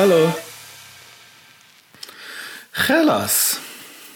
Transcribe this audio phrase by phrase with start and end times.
[0.00, 0.34] Hallo.
[2.72, 3.60] Hellas.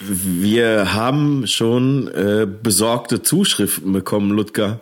[0.00, 4.80] Wir haben schon äh, besorgte Zuschriften bekommen, Ludger.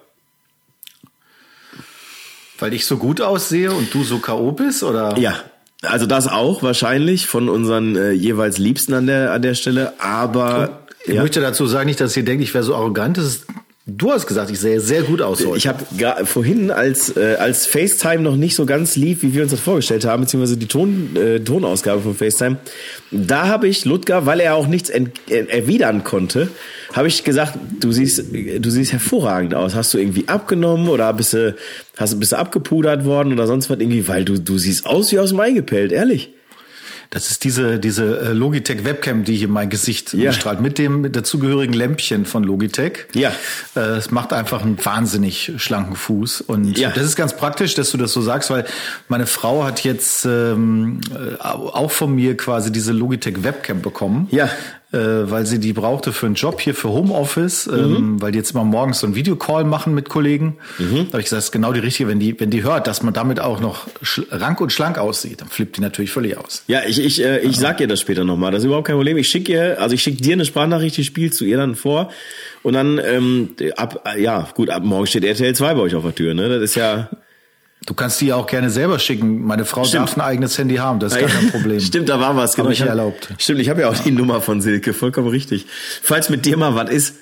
[2.61, 4.53] Weil ich so gut aussehe und du so K.O.
[4.53, 5.19] bist, oder?
[5.19, 5.41] Ja,
[5.83, 10.87] also das auch wahrscheinlich von unseren äh, jeweils Liebsten an der, an der Stelle, aber...
[11.05, 11.23] Ich ja.
[11.23, 13.19] möchte dazu sagen, nicht, dass ihr denkt, ich wäre so arrogant.
[13.19, 13.47] Das ist,
[13.97, 15.57] du hast gesagt, ich sehe sehr gut aus heute.
[15.57, 19.51] Ich habe vorhin, als, äh, als FaceTime noch nicht so ganz lief, wie wir uns
[19.51, 22.59] das vorgestellt haben, beziehungsweise die Ton, äh, Tonausgabe von FaceTime,
[23.11, 26.49] da habe ich Ludger, weil er auch nichts äh, erwidern konnte,
[26.93, 29.75] habe ich gesagt, du siehst, du siehst hervorragend aus.
[29.75, 31.55] Hast du irgendwie abgenommen oder bist du,
[31.97, 34.07] hast, bist du abgepudert worden oder sonst was irgendwie?
[34.09, 36.31] Weil du, du siehst aus wie aus dem Ei gepellt, ehrlich.
[37.15, 40.33] Das ist diese, diese äh, Logitech Webcam, die hier mein Gesicht Ja.
[40.33, 43.01] strahlt, mit dem mit dazugehörigen Lämpchen von Logitech.
[43.13, 43.33] Ja.
[43.77, 46.41] Äh, Es macht einfach einen wahnsinnig schlanken Fuß.
[46.41, 46.89] Und Ja.
[46.91, 48.65] das ist ganz praktisch, dass du das so sagst, weil
[49.09, 54.27] meine Frau hat jetzt ähm, äh, auch von mir quasi diese Logitech Webcam bekommen.
[54.31, 54.49] Ja.
[54.93, 58.51] Äh, weil sie die brauchte für einen Job hier für Homeoffice, ähm, weil die jetzt
[58.51, 60.59] immer morgens so einen Videocall machen mit Kollegen.
[60.79, 63.03] Da habe ich gesagt, das ist genau die richtige, wenn die, wenn die hört, dass
[63.03, 63.87] man damit auch noch
[64.31, 66.65] rank und schlank aussieht, dann flippt die natürlich völlig aus.
[66.67, 68.53] Ja, ich, ich, äh, ich sag ihr das später nochmal.
[68.53, 69.17] Das ist überhaupt kein Problem.
[69.17, 72.11] Ich schicke ihr, also ich schicke dir eine Sprachnachricht, die spielst du ihr dann vor.
[72.63, 76.15] Und dann, ähm, ab, ja, gut, ab morgen steht RTL 2 bei euch auf der
[76.15, 76.51] Tür, ne?
[76.51, 77.09] Das ist ja.
[77.87, 79.45] Du kannst die ja auch gerne selber schicken.
[79.45, 80.09] Meine Frau Stimmt.
[80.09, 81.81] darf ein eigenes Handy haben, das ist gar kein Problem.
[81.81, 82.67] Stimmt, da war was, genau.
[82.67, 83.29] Aber ich hab- erlaubt.
[83.39, 85.67] Stimmt, ich habe ja auch die Nummer von Silke, vollkommen richtig.
[86.03, 87.15] Falls mit dir mal was ist,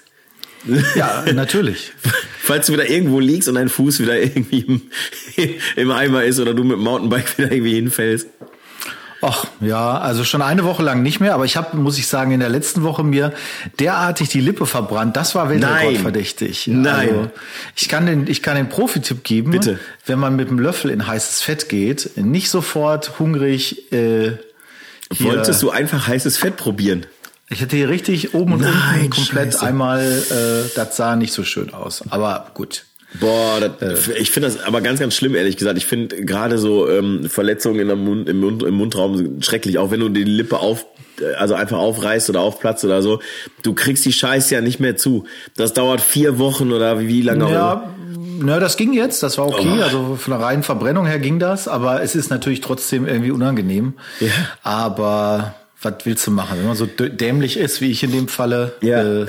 [0.96, 1.92] Ja, natürlich.
[2.42, 4.82] falls du wieder irgendwo liegst und dein Fuß wieder irgendwie im,
[5.76, 8.26] im Eimer ist oder du mit dem Mountainbike wieder irgendwie hinfällst.
[9.22, 12.32] Ach, ja, also schon eine Woche lang nicht mehr, aber ich habe, muss ich sagen,
[12.32, 13.34] in der letzten Woche mir
[13.78, 15.16] derartig die Lippe verbrannt.
[15.16, 16.68] Das war Weltrekordverdächtig.
[16.68, 17.08] Nein.
[17.08, 17.30] Also,
[17.76, 19.50] ich kann den, ich kann den Profi-Tipp geben.
[19.50, 19.78] Bitte.
[20.06, 23.92] Wenn man mit dem Löffel in heißes Fett geht, nicht sofort hungrig.
[23.92, 24.38] Äh,
[25.12, 27.04] hier, Wolltest du einfach heißes Fett probieren?
[27.50, 29.66] Ich hätte hier richtig oben und Nein, unten komplett Scheiße.
[29.66, 30.00] einmal.
[30.00, 32.84] Äh, das sah nicht so schön aus, aber gut.
[33.18, 35.76] Boah, das, ich finde das aber ganz, ganz schlimm, ehrlich gesagt.
[35.78, 39.90] Ich finde gerade so ähm, Verletzungen in der Mund, im, Mund, im Mundraum schrecklich, auch
[39.90, 40.86] wenn du die Lippe auf,
[41.20, 43.20] äh, also einfach aufreißt oder aufplatzt oder so.
[43.62, 45.24] Du kriegst die Scheiße ja nicht mehr zu.
[45.56, 47.50] Das dauert vier Wochen oder wie lange auch.
[47.50, 47.94] Ja,
[48.42, 49.78] na, das ging jetzt, das war okay.
[49.80, 49.82] Oh.
[49.82, 53.94] Also von der reinen Verbrennung her ging das, aber es ist natürlich trotzdem irgendwie unangenehm.
[54.20, 54.28] Ja.
[54.62, 56.58] Aber was willst du machen?
[56.58, 59.02] Wenn man so dä- dämlich ist, wie ich in dem Falle, Ja.
[59.22, 59.26] äh,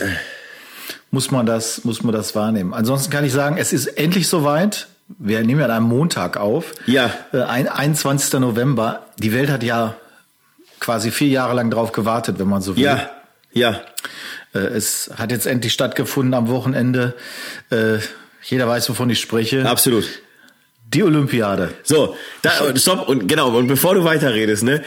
[1.11, 2.73] muss man das, muss man das wahrnehmen.
[2.73, 4.88] Ansonsten kann ich sagen, es ist endlich soweit.
[5.19, 6.73] Wir nehmen ja an einem Montag auf.
[6.85, 7.11] Ja.
[7.33, 8.39] Äh, ein, 21.
[8.39, 9.05] November.
[9.17, 9.95] Die Welt hat ja
[10.79, 12.83] quasi vier Jahre lang drauf gewartet, wenn man so will.
[12.83, 13.09] Ja,
[13.51, 13.81] ja.
[14.53, 17.13] Äh, Es hat jetzt endlich stattgefunden am Wochenende.
[17.69, 17.97] Äh,
[18.43, 19.69] Jeder weiß, wovon ich spreche.
[19.69, 20.05] Absolut.
[20.93, 21.73] Die Olympiade.
[21.83, 24.81] So, da, stopp und genau, und bevor du weiterredest, ne?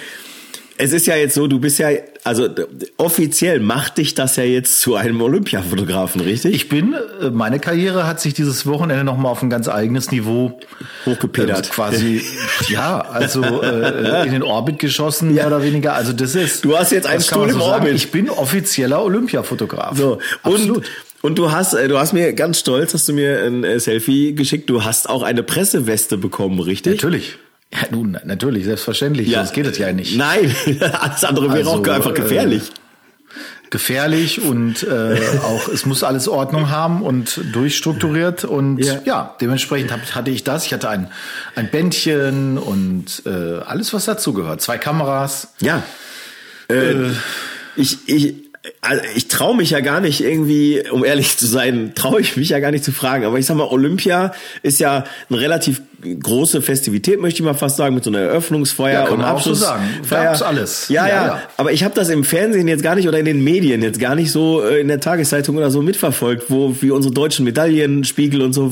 [0.76, 1.88] Es ist ja jetzt so, du bist ja,
[2.24, 2.48] also
[2.96, 6.54] offiziell macht dich das ja jetzt zu einem Olympiafotografen, richtig?
[6.54, 10.58] Ich bin, äh, meine Karriere hat sich dieses Wochenende nochmal auf ein ganz eigenes Niveau
[11.04, 11.66] Hochgepedert.
[11.66, 12.22] äh, quasi,
[12.70, 15.92] ja, also äh, in den Orbit geschossen, mehr oder weniger.
[15.94, 16.64] Also das ist.
[16.64, 17.62] Du hast jetzt einen Stuhl im sagen.
[17.62, 17.94] Orbit.
[17.94, 19.98] Ich bin offizieller Olympiafotograf.
[19.98, 20.90] So, und, Absolut.
[21.20, 24.34] und du hast, äh, du hast mir ganz stolz, hast du mir ein äh, Selfie
[24.34, 27.02] geschickt, du hast auch eine Presseweste bekommen, richtig?
[27.02, 27.36] Natürlich.
[27.74, 29.30] Ja, nun, natürlich, selbstverständlich.
[29.32, 30.16] Sonst geht es ja nicht.
[30.16, 30.54] Nein,
[31.00, 32.70] alles andere wäre Also, auch einfach gefährlich.
[33.70, 39.00] gefährlich und äh, auch es muss alles Ordnung haben und durchstrukturiert und Ja.
[39.04, 40.66] ja, dementsprechend hab, hatte ich das.
[40.66, 41.10] Ich hatte ein,
[41.56, 43.30] ein Bändchen und äh,
[43.66, 44.60] alles, was dazugehört.
[44.60, 45.48] Zwei Kameras.
[45.60, 45.82] ja.
[46.68, 47.10] Äh,
[47.76, 48.34] ich, ich,
[48.80, 52.48] also ich traue mich ja gar nicht irgendwie, um ehrlich zu sein, traue ich mich
[52.48, 53.24] ja gar nicht zu fragen.
[53.24, 54.32] Aber ich sag mal, Olympia
[54.62, 59.04] ist ja eine relativ große Festivität, möchte ich mal fast sagen, mit so einer Eröffnungsfeier
[59.04, 59.78] Ja, und so Abschlussfeier.
[59.78, 60.24] sagen.
[60.24, 60.88] Gab's alles.
[60.88, 61.14] Ja, ja.
[61.14, 61.42] Ja, ja.
[61.56, 64.14] Aber ich habe das im Fernsehen jetzt gar nicht oder in den Medien jetzt gar
[64.14, 68.52] nicht so äh, in der Tageszeitung oder so mitverfolgt, wo wie unsere deutschen Medaillenspiegel und
[68.52, 68.70] so.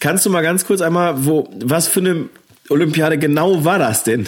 [0.00, 2.26] Kannst du mal ganz kurz einmal, wo was für eine
[2.68, 4.26] Olympiade genau war das denn?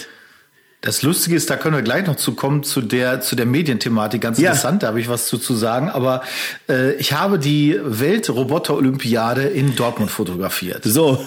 [0.87, 4.21] Das Lustige ist, da können wir gleich noch zu kommen, zu der, zu der Medienthematik.
[4.23, 4.51] Ganz Ja.
[4.51, 5.91] interessant, da habe ich was zu, zu sagen.
[5.91, 6.23] Aber
[6.69, 10.83] äh, ich habe die Weltroboter-Olympiade in Dortmund fotografiert.
[10.85, 11.25] So.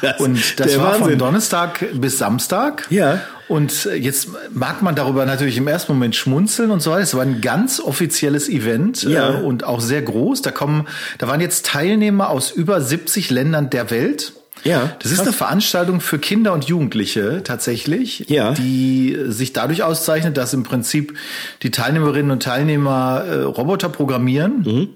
[0.00, 1.18] Das, Und das war von Wahnsinn.
[1.18, 2.86] Donnerstag bis Samstag.
[2.90, 3.20] Ja.
[3.48, 7.02] Und äh, jetzt mag man darüber natürlich im ersten Moment schmunzeln und so weiter.
[7.02, 9.40] Es war ein ganz offizielles Event Ja.
[9.40, 10.42] äh, und auch sehr groß.
[10.42, 10.86] Da kommen,
[11.18, 14.34] da waren jetzt Teilnehmer aus über 70 Ländern der Welt.
[14.64, 18.52] Ja, Das ist eine Veranstaltung für Kinder und Jugendliche tatsächlich, Ja.
[18.52, 21.16] die sich dadurch auszeichnet, dass im Prinzip
[21.62, 24.62] die Teilnehmerinnen und Teilnehmer äh, Roboter programmieren.
[24.62, 24.88] Mhm.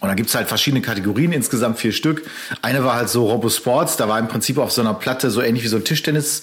[0.00, 2.22] Und da gibt's halt verschiedene Kategorien, insgesamt vier Stück.
[2.62, 5.64] Eine war halt so Robosports, da war im Prinzip auf so einer Platte so ähnlich
[5.64, 6.42] wie so ein Tischtennis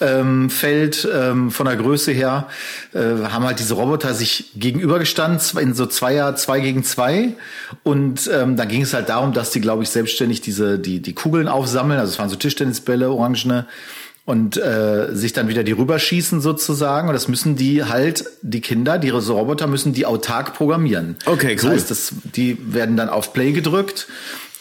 [0.00, 2.48] ähm, Feld ähm, von der Größe her,
[2.92, 7.34] äh, haben halt diese Roboter sich gegenübergestanden in so Zweier, zwei gegen zwei.
[7.82, 11.14] Und ähm, da ging es halt darum, dass die, glaube ich, selbstständig diese die die
[11.14, 11.98] Kugeln aufsammeln.
[11.98, 13.66] Also es waren so Tischtennisbälle, orangene
[14.26, 17.08] und äh, sich dann wieder die rüberschießen sozusagen.
[17.08, 21.16] Und das müssen die halt, die Kinder, die Roboter müssen die autark programmieren.
[21.26, 21.70] Okay, cool.
[21.70, 24.08] Das heißt, das, die werden dann auf Play gedrückt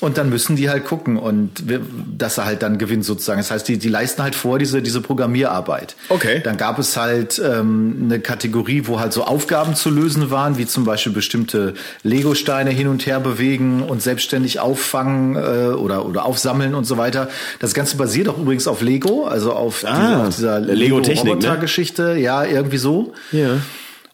[0.02, 1.80] und dann müssen die halt gucken und wir,
[2.18, 3.40] dass er halt dann gewinnt sozusagen.
[3.40, 5.96] Das heißt, die, die leisten halt vor diese, diese Programmierarbeit.
[6.10, 6.42] Okay.
[6.44, 10.66] Dann gab es halt ähm, eine Kategorie, wo halt so Aufgaben zu lösen waren, wie
[10.66, 16.76] zum Beispiel bestimmte Lego-Steine hin und her bewegen und selbstständig auffangen äh, oder, oder aufsammeln
[16.76, 17.30] und so weiter.
[17.60, 20.74] Das Ganze basiert auch übrigens auf Lego, also auf, Ah, dieser, auf dieser ne?
[20.74, 22.18] Lego-Roboter-Geschichte.
[22.18, 23.14] Ja, irgendwie so.
[23.32, 23.60] Ja.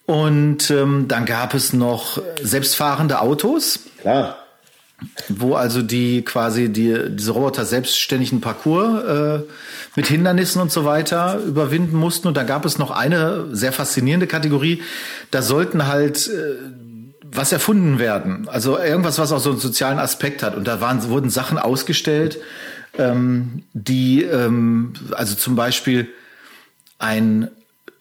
[0.06, 4.38] Und ähm, dann gab es noch selbstfahrende Autos Klar.
[5.30, 9.44] Wo also die quasi die, diese Roboter selbstständig einen Parcours äh,
[9.96, 12.28] mit Hindernissen und so weiter überwinden mussten.
[12.28, 14.82] Und da gab es noch eine sehr faszinierende Kategorie.
[15.32, 16.56] Da sollten halt äh,
[17.24, 18.48] was erfunden werden.
[18.50, 20.56] Also irgendwas, was auch so einen sozialen Aspekt hat.
[20.56, 22.38] Und da waren, wurden Sachen ausgestellt,
[22.98, 26.10] ähm, die, ähm, also zum Beispiel
[27.00, 27.50] ein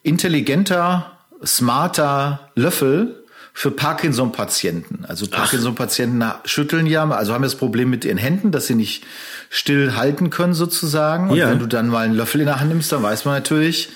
[0.03, 3.20] intelligenter, smarter Löffel
[3.53, 5.05] für Parkinson-Patienten.
[5.07, 9.03] Also Parkinson-Patienten schütteln ja, also haben das Problem mit ihren Händen, dass sie nicht
[9.49, 11.29] still halten können sozusagen.
[11.29, 11.49] Und Ja.
[11.49, 13.89] wenn du dann mal einen Löffel in der Hand nimmst, dann weiß man natürlich,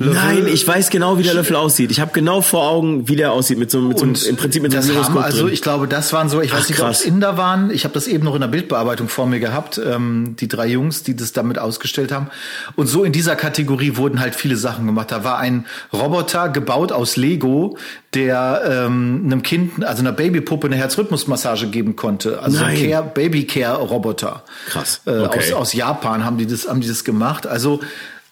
[0.00, 1.90] Löffel, Nein, ich weiß genau, wie der Löffel aussieht.
[1.90, 4.62] Ich habe genau vor Augen, wie der aussieht mit so, mit so und im Prinzip
[4.62, 6.70] mit so das einem haben, Gyroskop also ich glaube, das waren so, ich Ach, weiß
[6.70, 7.70] nicht, ob es Inder waren.
[7.70, 11.02] Ich habe das eben noch in der Bildbearbeitung vor mir gehabt, ähm, die drei Jungs,
[11.02, 12.28] die das damit ausgestellt haben.
[12.76, 15.12] Und so in dieser Kategorie wurden halt viele Sachen gemacht.
[15.12, 17.76] Da war ein Roboter gebaut aus Lego,
[18.14, 22.42] der ähm, einem Kind, also einer Babypuppe, eine Herzrhythmusmassage geben konnte.
[22.42, 22.76] Also Nein.
[22.76, 24.44] ein Care, Baby-Care-Roboter.
[24.68, 25.02] Krass.
[25.06, 25.52] Äh, Okay.
[25.52, 27.46] aus, aus Japan haben die das, haben die das gemacht.
[27.46, 27.80] Also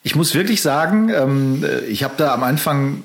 [0.03, 3.03] ich muss wirklich sagen, ähm, ich habe da am Anfang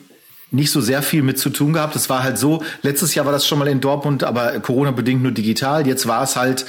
[0.51, 1.95] nicht so sehr viel mit zu tun gehabt.
[1.95, 5.31] Es war halt so, letztes Jahr war das schon mal in Dortmund, aber Corona-bedingt nur
[5.31, 5.87] digital.
[5.87, 6.65] Jetzt war es halt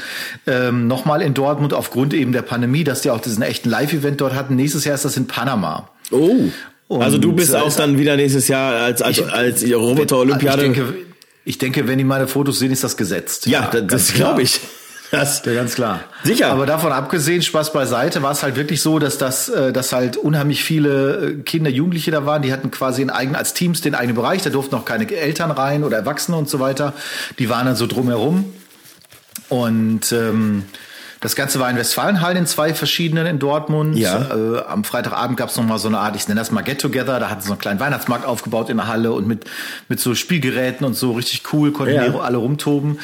[0.46, 4.34] ähm, nochmal in Dortmund aufgrund eben der Pandemie, dass die auch diesen echten Live-Event dort
[4.34, 4.56] hatten.
[4.56, 5.90] Nächstes Jahr ist das in Panama.
[6.10, 6.48] Oh.
[6.98, 10.64] also du Und, bist äh, auch dann wieder nächstes Jahr als, als, Ich- als Roboter-Olympiade.
[10.64, 10.94] Ich denke,
[11.44, 13.46] ich denke, wenn die meine Fotos sehen, ist das gesetzt.
[13.46, 14.28] ja, das, ganz das klar.
[14.30, 14.60] glaube ich.
[15.19, 16.00] Das, Ja, ganz klar.
[16.22, 16.49] Sicher.
[16.50, 20.16] Aber davon abgesehen, Spaß beiseite, war es halt wirklich so, dass das, äh, dass halt
[20.16, 22.43] unheimlich viele äh, Kinder, Jugendliche da waren.
[22.43, 24.43] Die hatten quasi einen eigenen, als Teams den eigenen Bereich.
[24.43, 26.93] Da durften auch keine Eltern rein oder Erwachsene und so weiter.
[27.38, 28.52] Die waren dann so drumherum.
[29.49, 30.64] Und ähm,
[31.20, 33.96] das Ganze war in Westfalenhallen in zwei verschiedenen in Dortmund.
[33.96, 34.28] Ja.
[34.34, 36.81] Äh, am Freitagabend gab es noch mal so eine Art, ich nenne das mal Get
[36.81, 37.19] Together.
[37.20, 39.44] Da hatten sie so einen kleinen Weihnachtsmarkt aufgebaut in der Halle und mit
[39.88, 42.08] mit so Spielgeräten und so richtig cool konnten Ja.
[42.08, 42.99] die alle rumtoben.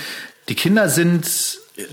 [0.49, 1.27] Die Kinder sind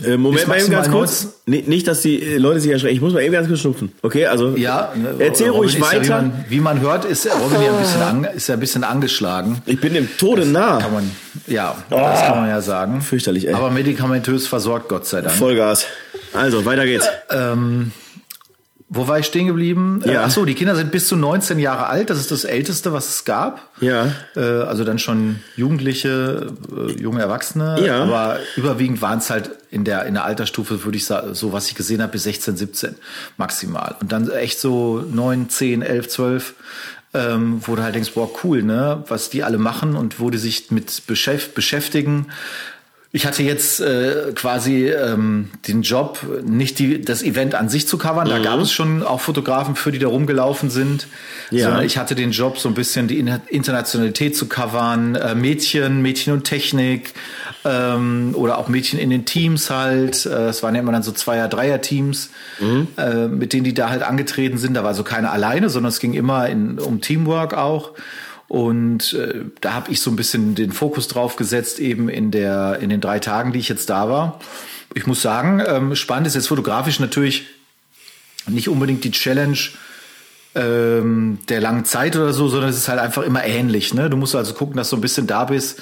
[0.05, 1.27] äh, Moment mal eben ganz kurz.
[1.45, 2.95] Nee, nicht, dass die äh, Leute sich erschrecken.
[2.95, 3.91] Ich muss mal eben ganz kurz schnupfen.
[4.01, 6.21] Okay, also Ja, ne, erzähl Robin ruhig ist Ja, wie, weiter.
[6.21, 9.61] man, wie man hört, ist Robin ja ein bisschen, an, ist ja ein bisschen angeschlagen.
[9.65, 10.79] ich bin dem Tode nah.
[10.79, 11.11] Kann man,
[11.47, 13.01] ja, das kann man ja sagen.
[13.01, 13.53] Fürchterlich, ey.
[13.53, 15.35] Aber medikamentös versorgt, Gott sei Dank.
[15.35, 15.85] Vollgas.
[16.33, 17.07] Also, weiter geht's.
[17.29, 17.91] Ähm,
[18.89, 20.01] wo war ich stehen geblieben?
[20.05, 20.11] Ja.
[20.11, 22.09] Äh, ach so, die Kinder sind bis zu 19 Jahre alt.
[22.09, 23.69] Das ist das Älteste, was es gab.
[23.81, 24.13] Ja.
[24.35, 27.85] Äh, also dann schon Jugendliche, äh, junge Erwachsene.
[27.85, 28.03] Ja.
[28.03, 31.67] Aber überwiegend waren es halt in der, in der Altersstufe, würde ich sagen, so was
[31.67, 32.95] ich gesehen habe, bis 16, 17
[33.35, 33.95] maximal.
[33.99, 36.53] Und dann echt so 9, 10, 11, 12.
[37.13, 40.37] Ähm, wo du halt denkst, boah, cool, ne, was die alle machen und wo die
[40.37, 42.27] sich mit beschäft beschäftigen.
[43.13, 47.97] Ich hatte jetzt äh, quasi ähm, den Job, nicht die, das Event an sich zu
[47.97, 48.27] covern.
[48.27, 51.07] Da gab es schon auch Fotografen für, die da rumgelaufen sind.
[51.49, 51.65] Ja.
[51.65, 55.15] Sondern ich hatte den Job, so ein bisschen die In- Internationalität zu covern.
[55.15, 57.13] Äh, Mädchen, Mädchen und Technik
[57.63, 60.25] ähm, oder auch Mädchen in den Teams halt.
[60.25, 62.29] Äh, das waren ja immer dann so Zweier-, Dreier-Teams,
[62.97, 64.73] äh, mit denen die da halt angetreten sind.
[64.73, 67.93] Da war so keine alleine, sondern es ging immer in, um Teamwork auch.
[68.47, 72.79] Und äh, da habe ich so ein bisschen den Fokus drauf gesetzt, eben in, der,
[72.79, 74.39] in den drei Tagen, die ich jetzt da war.
[74.93, 77.47] Ich muss sagen, ähm, spannend ist jetzt fotografisch natürlich
[78.47, 79.57] nicht unbedingt die Challenge
[80.55, 83.93] ähm, der langen Zeit oder so, sondern es ist halt einfach immer ähnlich.
[83.93, 84.09] Ne?
[84.09, 85.81] Du musst also gucken, dass du ein bisschen da bist,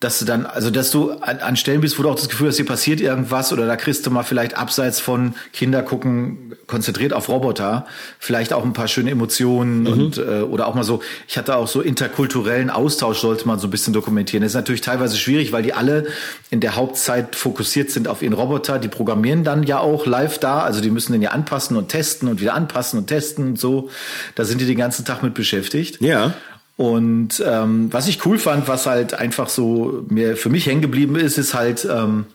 [0.00, 2.48] dass du dann, also dass du an, an Stellen bist, wo du auch das Gefühl
[2.48, 7.14] hast, hier passiert irgendwas oder da kriegst du mal vielleicht abseits von Kinder gucken, konzentriert
[7.14, 7.86] auf Roboter,
[8.18, 11.66] vielleicht auch ein paar schöne Emotionen und äh, oder auch mal so, ich hatte auch
[11.66, 14.42] so interkulturellen Austausch, sollte man so ein bisschen dokumentieren.
[14.42, 16.06] Das ist natürlich teilweise schwierig, weil die alle
[16.50, 18.78] in der Hauptzeit fokussiert sind auf ihren Roboter.
[18.78, 22.28] Die programmieren dann ja auch live da, also die müssen den ja anpassen und testen
[22.28, 23.88] und wieder anpassen und testen und so.
[24.34, 26.02] Da sind die den ganzen Tag mit beschäftigt.
[26.02, 26.34] Ja.
[26.76, 31.16] Und ähm, was ich cool fand, was halt einfach so mir für mich hängen geblieben
[31.16, 32.26] ist, ist halt, ähm,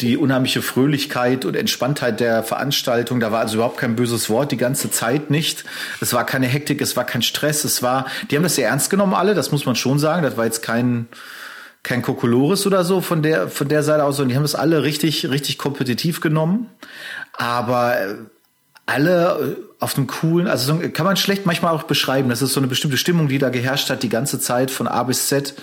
[0.00, 3.18] die unheimliche Fröhlichkeit und Entspanntheit der Veranstaltung.
[3.18, 5.64] Da war also überhaupt kein böses Wort, die ganze Zeit nicht.
[6.00, 8.90] Es war keine Hektik, es war kein Stress, es war, die haben das sehr ernst
[8.90, 10.22] genommen alle, das muss man schon sagen.
[10.22, 11.08] Das war jetzt kein,
[11.82, 14.84] kein Kokolores oder so von der, von der Seite aus, sondern die haben das alle
[14.84, 16.70] richtig, richtig kompetitiv genommen.
[17.32, 18.14] Aber äh,
[18.88, 22.30] alle äh, auf einem coolen, also so, kann man schlecht manchmal auch beschreiben.
[22.30, 25.02] Das ist so eine bestimmte Stimmung, die da geherrscht hat, die ganze Zeit von A
[25.02, 25.54] bis Z.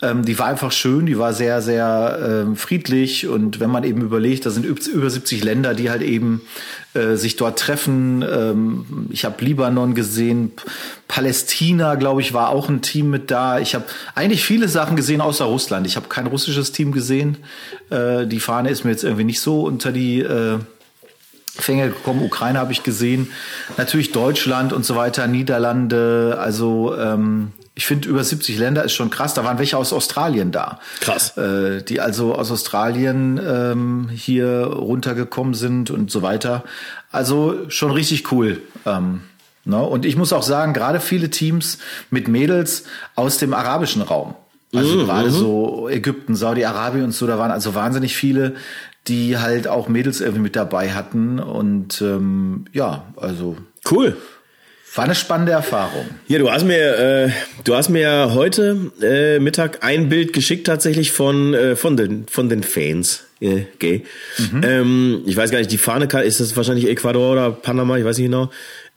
[0.00, 3.26] Ähm, die war einfach schön, die war sehr, sehr ähm, friedlich.
[3.26, 6.42] Und wenn man eben überlegt, da sind über 70 Länder, die halt eben
[6.94, 8.22] äh, sich dort treffen.
[8.22, 10.52] Ähm, ich habe Libanon gesehen,
[11.08, 13.58] Palästina, glaube ich, war auch ein Team mit da.
[13.58, 13.84] Ich habe
[14.14, 15.88] eigentlich viele Sachen gesehen außer Russland.
[15.88, 17.38] Ich habe kein russisches Team gesehen.
[17.90, 20.60] Äh, die Fahne ist mir jetzt irgendwie nicht so unter die äh,
[21.60, 22.22] Fänge gekommen.
[22.22, 23.30] Ukraine habe ich gesehen,
[23.76, 26.38] natürlich Deutschland und so weiter, Niederlande.
[26.40, 29.34] Also ähm, ich finde über 70 Länder ist schon krass.
[29.34, 30.80] Da waren welche aus Australien da.
[31.00, 31.36] Krass.
[31.36, 36.64] Äh, die also aus Australien ähm, hier runtergekommen sind und so weiter.
[37.10, 38.60] Also schon richtig cool.
[38.84, 39.22] Ähm,
[39.64, 39.80] ne?
[39.80, 41.78] Und ich muss auch sagen, gerade viele Teams
[42.10, 44.34] mit Mädels aus dem arabischen Raum.
[44.74, 45.06] Also mhm.
[45.06, 48.54] gerade so Ägypten, Saudi-Arabien und so, da waren also wahnsinnig viele,
[49.10, 51.38] die halt auch Mädels irgendwie mit dabei hatten.
[51.38, 53.56] Und ähm, ja, also.
[53.90, 54.16] Cool.
[54.94, 56.06] War eine spannende Erfahrung.
[56.26, 57.30] Ja, du hast mir, äh,
[57.62, 62.48] du hast mir heute äh, Mittag ein Bild geschickt tatsächlich von äh, von den von
[62.48, 63.26] den Fans.
[63.40, 64.04] Äh, gay.
[64.38, 64.60] Mhm.
[64.64, 68.18] Ähm, ich weiß gar nicht, die Fahne ist das wahrscheinlich Ecuador oder Panama, ich weiß
[68.18, 68.50] nicht genau.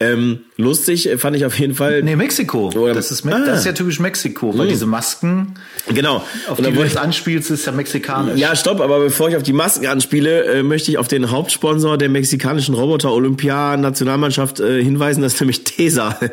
[0.03, 2.03] Ähm, lustig fand ich auf jeden Fall.
[2.03, 2.71] Nee, Mexiko.
[2.75, 3.43] Oder, das, ist, ah.
[3.45, 4.69] das ist ja typisch Mexiko, weil mhm.
[4.69, 5.55] diese Masken,
[5.93, 6.23] genau.
[6.47, 8.39] auf die du jetzt anspielst, ist ja mexikanisch.
[8.39, 11.97] Ja, stopp, aber bevor ich auf die Masken anspiele, äh, möchte ich auf den Hauptsponsor
[11.97, 16.19] der mexikanischen Roboter-Olympia-Nationalmannschaft äh, hinweisen, das ist nämlich Tesa.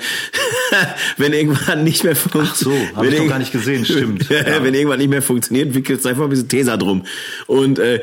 [1.16, 2.88] wenn irgendwann nicht mehr funktioniert.
[2.90, 4.28] Ach so, habe ich doch gar nicht gesehen, stimmt.
[4.30, 4.62] ja.
[4.62, 7.04] Wenn irgendwann nicht mehr funktioniert, wickelt es einfach ein bisschen Tesa drum.
[7.46, 8.00] Und äh,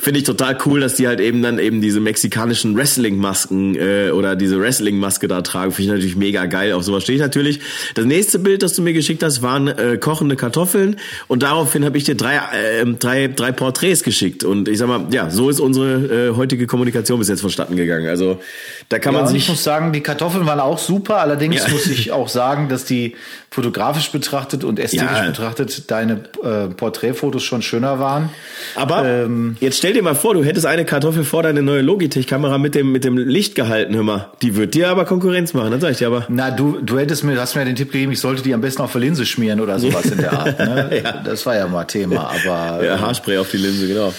[0.00, 4.36] finde ich total cool, dass die halt eben dann eben diese mexikanischen Wrestling-Masken äh, oder
[4.36, 5.72] diese Wrestling-Maske da tragen.
[5.72, 6.72] Finde ich natürlich mega geil.
[6.72, 7.58] Auf sowas stehe ich natürlich.
[7.96, 11.98] Das nächste Bild, das du mir geschickt hast, waren äh, kochende Kartoffeln und daraufhin habe
[11.98, 14.44] ich dir drei, äh, drei, drei Porträts geschickt.
[14.44, 18.08] Und ich sag mal, ja, so ist unsere äh, heutige Kommunikation bis jetzt vonstatten gegangen.
[18.08, 18.40] Also
[18.88, 19.42] da kann ja, man sich.
[19.42, 21.16] Ich muss sagen, die Kartoffeln waren auch super.
[21.16, 21.72] Allerdings ja.
[21.72, 23.16] muss ich auch sagen, dass die
[23.50, 25.26] fotografisch betrachtet und ästhetisch ja.
[25.26, 28.30] betrachtet deine äh, Porträtfotos schon schöner waren.
[28.74, 32.58] Aber ähm, jetzt stell dir mal vor, du hättest eine Kartoffel vor deine neue Logitech-Kamera
[32.58, 34.32] mit dem, mit dem Licht gehalten, hör mal.
[34.42, 36.26] Die wird dir aber Konkurrenz machen, dann sag ich dir aber.
[36.28, 38.82] Na, du, du hättest mir, hast mir den Tipp gegeben, ich sollte die am besten
[38.82, 40.58] auf der Linse schmieren oder sowas in der Art.
[40.58, 41.00] Ne?
[41.04, 41.22] ja.
[41.24, 42.84] Das war ja mal Thema, aber.
[42.84, 44.12] Ja, Haarspray auf die Linse, genau.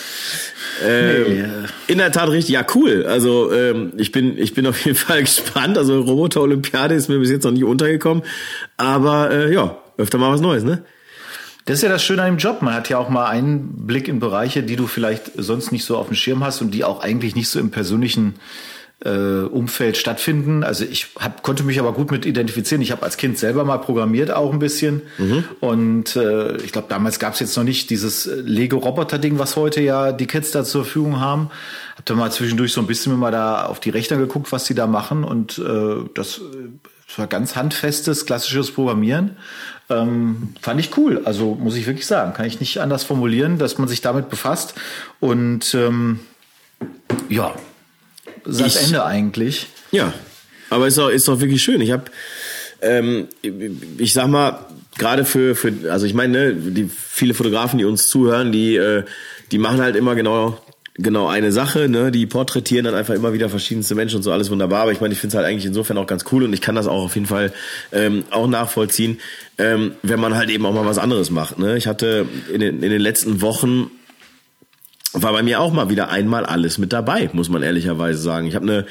[0.86, 1.44] Ähm, nee.
[1.88, 3.06] In der Tat richtig, ja cool.
[3.06, 5.78] Also ähm, ich bin ich bin auf jeden Fall gespannt.
[5.78, 8.24] Also Roboter Olympiade ist mir bis jetzt noch nie untergekommen,
[8.78, 10.84] aber äh, ja öfter mal was Neues, ne?
[11.70, 12.64] Das ist ja das Schöne an dem Job.
[12.64, 15.98] Man hat ja auch mal einen Blick in Bereiche, die du vielleicht sonst nicht so
[15.98, 18.40] auf dem Schirm hast und die auch eigentlich nicht so im persönlichen
[19.06, 19.10] äh,
[19.44, 20.64] Umfeld stattfinden.
[20.64, 22.82] Also ich hab, konnte mich aber gut mit identifizieren.
[22.82, 25.04] Ich habe als Kind selber mal programmiert auch ein bisschen.
[25.20, 25.44] Mhm.
[25.60, 30.12] Und äh, ich glaube, damals gab es jetzt noch nicht dieses Lego-Roboter-Ding, was heute ja
[30.12, 31.52] die Kids da zur Verfügung haben.
[31.96, 34.74] Hab da mal zwischendurch so ein bisschen mal da auf die Rechner geguckt, was die
[34.74, 35.24] da machen.
[35.24, 36.42] Und äh, das,
[37.08, 39.38] das war ganz handfestes, klassisches Programmieren.
[39.90, 41.22] Ähm, fand ich cool.
[41.26, 44.76] Also muss ich wirklich sagen, kann ich nicht anders formulieren, dass man sich damit befasst.
[45.20, 46.20] Und ähm,
[47.28, 47.56] ja,
[48.46, 49.68] das ich, Ende eigentlich.
[49.92, 50.14] Ja,
[50.70, 51.82] aber ist doch, ist doch wirklich schön.
[51.82, 52.06] Ich habe,
[52.82, 53.28] ähm,
[53.98, 54.66] ich sag mal,
[54.98, 59.04] gerade für, für, also ich meine, ne, die viele Fotografen, die uns zuhören, die, äh,
[59.52, 60.60] die machen halt immer genau
[61.02, 62.12] genau eine Sache, ne?
[62.12, 64.84] Die porträtieren dann einfach immer wieder verschiedenste Menschen und so alles wunderbar.
[64.84, 66.76] Aber ich meine, ich finde es halt eigentlich insofern auch ganz cool und ich kann
[66.76, 67.52] das auch auf jeden Fall
[67.92, 69.20] ähm, auch nachvollziehen,
[69.58, 71.58] ähm, wenn man halt eben auch mal was anderes macht.
[71.58, 71.78] Ne?
[71.78, 73.90] Ich hatte in den, in den letzten Wochen
[75.14, 78.48] war bei mir auch mal wieder einmal alles mit dabei, muss man ehrlicherweise sagen.
[78.48, 78.86] Ich habe eine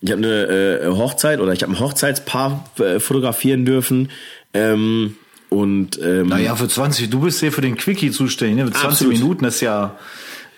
[0.00, 4.10] ich habe eine äh, Hochzeit oder ich habe ein Hochzeitspaar äh, fotografieren dürfen.
[4.54, 5.16] Ähm,
[5.48, 8.66] und ähm, naja, für 20, du bist hier für den Quickie zuständig, ne?
[8.66, 9.12] Für 20 absolut.
[9.14, 9.98] Minuten ist ja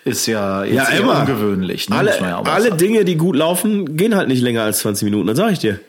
[0.03, 1.21] ist ja jetzt ja, immer.
[1.21, 1.89] ungewöhnlich.
[1.89, 1.95] Ne?
[1.95, 5.35] Alle, ja alle Dinge, die gut laufen, gehen halt nicht länger als 20 Minuten, dann
[5.35, 5.79] sag ich dir.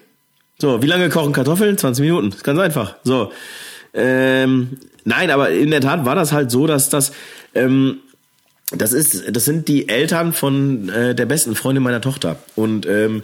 [0.59, 1.77] So, wie lange kochen Kartoffeln?
[1.77, 2.29] 20 Minuten.
[2.29, 2.97] Ist ganz einfach.
[3.05, 3.33] So.
[3.95, 7.13] Ähm, nein, aber in der Tat war das halt so, dass das
[7.55, 7.99] ähm,
[8.77, 12.37] das ist, das sind die Eltern von äh, der besten Freundin meiner Tochter.
[12.57, 13.23] Und ähm,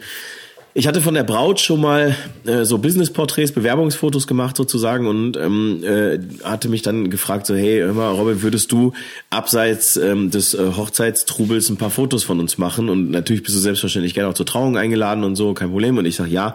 [0.79, 2.15] ich hatte von der Braut schon mal
[2.47, 7.81] äh, so Business-Porträts, Bewerbungsfotos gemacht sozusagen und ähm, äh, hatte mich dann gefragt so, hey,
[7.81, 8.93] hör mal, Robin, würdest du
[9.29, 12.91] abseits ähm, des äh, Hochzeitstrubels ein paar Fotos von uns machen?
[12.91, 15.99] Und natürlich bist du selbstverständlich gerne auch zur Trauung eingeladen und so, kein Problem.
[15.99, 16.55] Und ich sage, ja,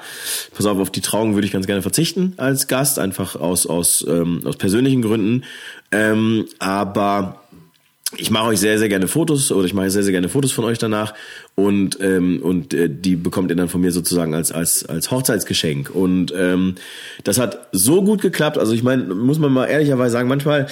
[0.55, 4.05] pass auf, auf die Trauung würde ich ganz gerne verzichten als Gast, einfach aus, aus,
[4.07, 5.43] ähm, aus persönlichen Gründen.
[5.91, 7.42] Ähm, aber
[8.17, 10.65] ich mache euch sehr, sehr gerne Fotos oder ich mache sehr, sehr gerne Fotos von
[10.65, 11.13] euch danach
[11.55, 15.89] und ähm, und äh, die bekommt ihr dann von mir sozusagen als als als Hochzeitsgeschenk
[15.89, 16.75] und ähm,
[17.23, 18.57] das hat so gut geklappt.
[18.57, 20.67] Also ich meine, muss man mal ehrlicherweise sagen, manchmal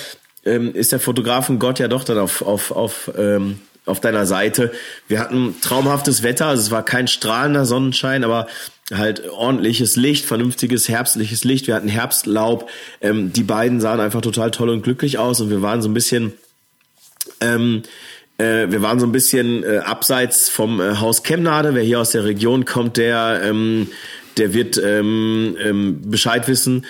[0.46, 4.72] ähm, ist der Fotografen Gott ja doch dann auf auf auf ähm, auf deiner Seite.
[5.08, 8.48] Wir hatten traumhaftes Wetter, also es war kein strahlender Sonnenschein, aber
[8.94, 11.68] halt ordentliches Licht, vernünftiges herbstliches Licht.
[11.68, 12.70] Wir hatten Herbstlaub.
[13.02, 15.94] Ähm, die beiden sahen einfach total toll und glücklich aus und wir waren so ein
[15.94, 16.34] bisschen
[17.42, 17.84] ähm,
[18.38, 21.76] äh, wir waren so ein bisschen äh, abseits vom äh, Haus Chemnade.
[21.76, 23.88] Wer hier aus der Region kommt, der, ähm,
[24.38, 26.86] der wird ähm, ähm, Bescheid wissen.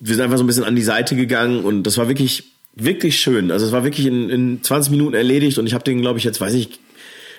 [0.00, 3.20] Wir sind einfach so ein bisschen an die Seite gegangen und das war wirklich, wirklich
[3.20, 3.50] schön.
[3.50, 6.24] Also es war wirklich in, in 20 Minuten erledigt und ich habe den, glaube ich,
[6.24, 6.80] jetzt weiß ich,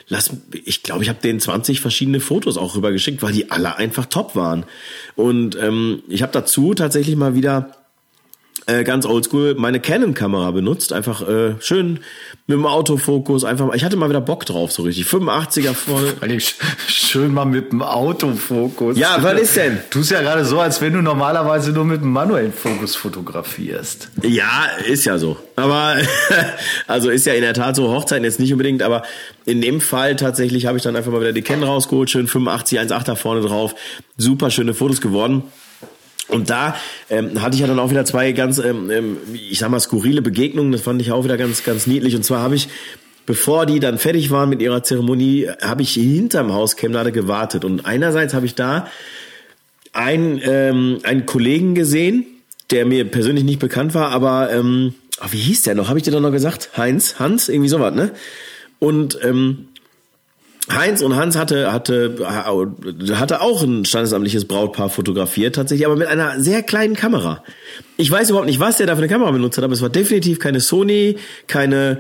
[0.08, 0.32] lass,
[0.66, 4.36] ich glaube, ich habe denen 20 verschiedene Fotos auch rübergeschickt, weil die alle einfach top
[4.36, 4.66] waren.
[5.16, 7.77] Und ähm, ich habe dazu tatsächlich mal wieder
[8.66, 10.92] äh, ganz oldschool meine Canon-Kamera benutzt.
[10.92, 12.00] Einfach äh, schön
[12.48, 13.44] mit dem Autofokus.
[13.44, 15.06] Einfach, ich hatte mal wieder Bock drauf, so richtig.
[15.06, 16.14] 85er vorne.
[16.88, 18.98] schön mal mit dem Autofokus.
[18.98, 19.80] Ja, was ist denn?
[19.90, 24.10] Du ja gerade so, als wenn du normalerweise nur mit dem manuellen Fokus fotografierst.
[24.24, 25.38] Ja, ist ja so.
[25.56, 25.96] Aber
[26.88, 29.04] also ist ja in der Tat so Hochzeiten jetzt nicht unbedingt, aber
[29.46, 32.80] in dem Fall tatsächlich habe ich dann einfach mal wieder die Canon rausgeholt, schön 85
[32.80, 33.76] 1.8er vorne drauf.
[34.18, 35.44] Super schöne Fotos geworden.
[36.28, 36.76] Und da
[37.10, 40.22] ähm, hatte ich ja dann auch wieder zwei ganz, ähm, ähm, ich sag mal, skurrile
[40.22, 40.72] Begegnungen.
[40.72, 42.16] Das fand ich auch wieder ganz, ganz niedlich.
[42.16, 42.68] Und zwar habe ich,
[43.26, 47.64] bevor die dann fertig waren mit ihrer Zeremonie, habe ich hinterm Haus Chemnade gewartet.
[47.64, 48.88] Und einerseits habe ich da
[49.94, 52.26] einen, ähm, einen Kollegen gesehen,
[52.72, 55.88] der mir persönlich nicht bekannt war, aber ähm, oh, wie hieß der noch?
[55.90, 56.72] Habe ich dir doch noch gesagt?
[56.78, 58.12] Heinz, Hans, irgendwie sowas, ne?
[58.80, 59.70] Und ähm,
[60.70, 62.16] Heinz und Hans hatte, hatte,
[63.14, 67.44] hatte auch ein standesamtliches Brautpaar fotografiert, tatsächlich, aber mit einer sehr kleinen Kamera.
[67.96, 69.90] Ich weiß überhaupt nicht, was der da für eine Kamera benutzt hat, aber es war
[69.90, 72.00] definitiv keine Sony, keine,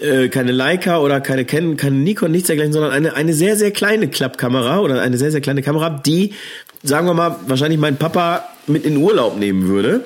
[0.00, 3.72] äh, keine Leica oder keine Canon, keine Nikon, nichts dergleichen, sondern eine, eine sehr, sehr
[3.72, 6.34] kleine Klappkamera oder eine sehr, sehr kleine Kamera, die,
[6.84, 10.04] sagen wir mal, wahrscheinlich mein Papa mit in Urlaub nehmen würde.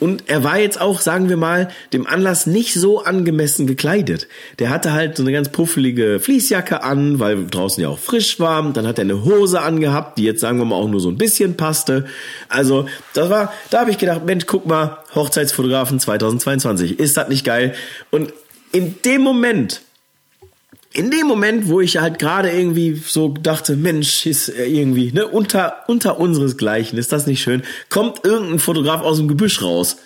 [0.00, 4.28] Und er war jetzt auch, sagen wir mal, dem Anlass nicht so angemessen gekleidet.
[4.58, 8.62] Der hatte halt so eine ganz puffelige Fließjacke an, weil draußen ja auch frisch war.
[8.72, 11.18] Dann hat er eine Hose angehabt, die jetzt, sagen wir mal, auch nur so ein
[11.18, 12.06] bisschen passte.
[12.48, 16.98] Also, das war, da habe ich gedacht, Mensch, guck mal, Hochzeitsfotografen 2022.
[16.98, 17.74] Ist das nicht geil?
[18.10, 18.32] Und
[18.72, 19.82] in dem Moment
[20.98, 25.84] in dem Moment, wo ich halt gerade irgendwie so dachte, Mensch, ist irgendwie, ne, unter,
[25.86, 29.98] unter unseresgleichen, ist das nicht schön, kommt irgendein Fotograf aus dem Gebüsch raus.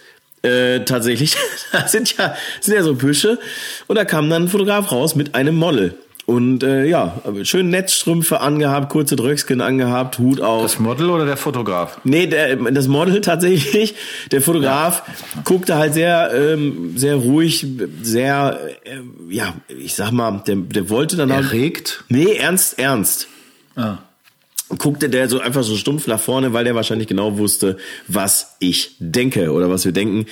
[0.43, 1.35] Äh, tatsächlich,
[1.73, 3.39] da sind ja, sind ja so Büsche.
[3.87, 5.95] Und da kam dann ein Fotograf raus mit einem Model.
[6.25, 10.63] Und äh, ja, schön Netzstrümpfe angehabt, kurze Dröckskin angehabt, Hut auf.
[10.63, 11.99] Das Model oder der Fotograf?
[12.05, 13.95] Nee, der, das Model tatsächlich.
[14.31, 15.43] Der Fotograf ja.
[15.43, 17.67] guckte halt sehr, ähm, sehr ruhig,
[18.03, 21.47] sehr, äh, ja, ich sag mal, der, der wollte dann halt.
[21.47, 22.05] Erregt?
[22.09, 23.27] Nee, ernst, ernst.
[23.75, 23.99] Ah.
[24.79, 28.95] Guckte der so einfach so stumpf nach vorne, weil der wahrscheinlich genau wusste, was ich
[29.01, 30.27] denke oder was wir denken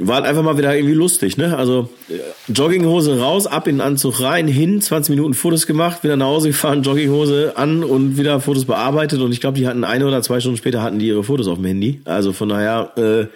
[0.00, 1.56] war halt einfach mal wieder irgendwie lustig, ne?
[1.56, 6.16] Also äh, Jogginghose raus, ab in den Anzug rein, hin, 20 Minuten Fotos gemacht, wieder
[6.16, 10.06] nach Hause gefahren, Jogginghose an und wieder Fotos bearbeitet und ich glaube, die hatten eine
[10.06, 12.00] oder zwei Stunden später hatten die ihre Fotos auf dem Handy.
[12.04, 13.26] Also von daher, äh,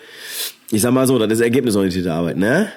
[0.74, 2.68] ich sag mal so, das ist ergebnisorientierte Arbeit, ne?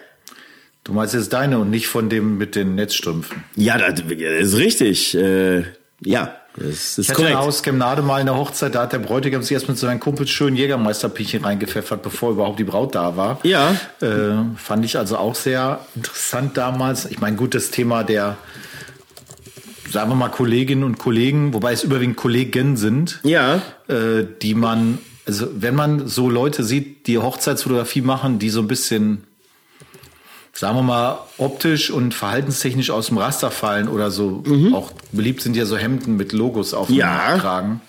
[0.83, 3.43] Du meinst jetzt deine und nicht von dem mit den Netzstrümpfen?
[3.55, 5.15] Ja, das ist richtig.
[5.15, 5.63] Äh,
[6.01, 7.37] ja, das ist ich hatte korrekt.
[7.37, 10.29] aus Chemnade mal in der Hochzeit, da hat der Bräutigam sich erst mit seinen Kumpels
[10.29, 13.39] schön Jägermeisterpielchen reingepfeffert, bevor überhaupt die Braut da war.
[13.43, 13.75] Ja.
[14.01, 17.05] Äh, fand ich also auch sehr interessant damals.
[17.05, 18.37] Ich meine, gut, das Thema der,
[19.91, 23.19] sagen wir mal, Kolleginnen und Kollegen, wobei es überwiegend Kollegen sind.
[23.23, 23.61] Ja.
[23.87, 28.67] Äh, die man, also wenn man so Leute sieht, die Hochzeitsfotografie machen, die so ein
[28.67, 29.25] bisschen
[30.55, 34.41] sagen wir mal, optisch und verhaltenstechnisch aus dem Raster fallen oder so.
[34.45, 34.73] Mhm.
[34.73, 37.37] Auch beliebt sind ja so Hemden mit Logos auf dem ja.
[37.37, 37.81] Kragen.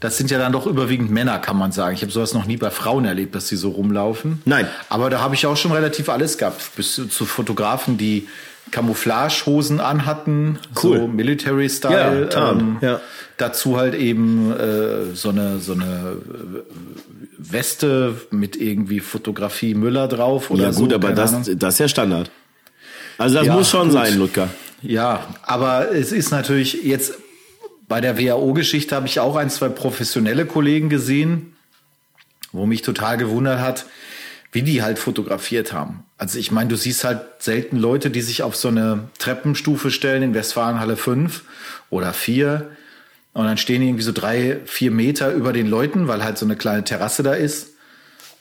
[0.00, 1.94] Das sind ja dann doch überwiegend Männer, kann man sagen.
[1.94, 4.40] Ich habe sowas noch nie bei Frauen erlebt, dass die so rumlaufen.
[4.44, 4.66] Nein.
[4.88, 6.76] Aber da habe ich auch schon relativ alles gehabt.
[6.76, 8.28] Bis zu Fotografen, die
[8.70, 10.98] Camouflagehosen anhatten, cool.
[10.98, 12.30] so Military Style.
[12.32, 13.00] Ja, ähm, ja.
[13.38, 16.16] Dazu halt eben äh, so eine so eine
[17.38, 21.88] Weste mit irgendwie Fotografie Müller drauf oder Ja gut, so, aber das, das ist ja
[21.88, 22.30] Standard.
[23.16, 23.92] Also das ja, muss schon gut.
[23.92, 24.48] sein, Ludger.
[24.82, 27.14] Ja, aber es ist natürlich jetzt
[27.88, 31.56] bei der WHO-Geschichte habe ich auch ein, zwei professionelle Kollegen gesehen,
[32.52, 33.86] wo mich total gewundert hat,
[34.52, 36.04] wie die halt fotografiert haben.
[36.16, 40.22] Also ich meine, du siehst halt selten Leute, die sich auf so eine Treppenstufe stellen
[40.22, 41.42] in Westfalenhalle 5
[41.90, 42.68] oder 4
[43.34, 46.46] und dann stehen die irgendwie so drei, vier Meter über den Leuten, weil halt so
[46.46, 47.74] eine kleine Terrasse da ist.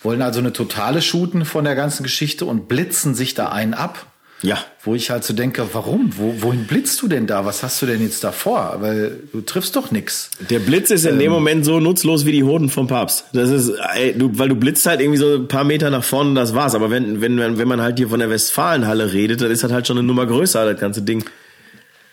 [0.02, 4.06] Wollen also eine totale shooten von der ganzen Geschichte und blitzen sich da einen ab.
[4.43, 4.60] Ja.
[4.84, 6.12] Wo ich halt so denke, warum?
[6.15, 7.45] Wo, wohin blitzt du denn da?
[7.45, 8.78] Was hast du denn jetzt da vor?
[8.80, 10.30] Weil du triffst doch nix.
[10.52, 13.26] Der Blitz ist in ähm, dem Moment so nutzlos wie die Hoden vom Papst.
[13.34, 16.30] Das ist, ey, du, weil du blitzt halt irgendwie so ein paar Meter nach vorne
[16.30, 16.76] und das war's.
[16.76, 19.88] Aber wenn, wenn, wenn man halt hier von der Westfalenhalle redet, dann ist das halt
[19.88, 21.26] schon eine Nummer größer, das ganze Ding.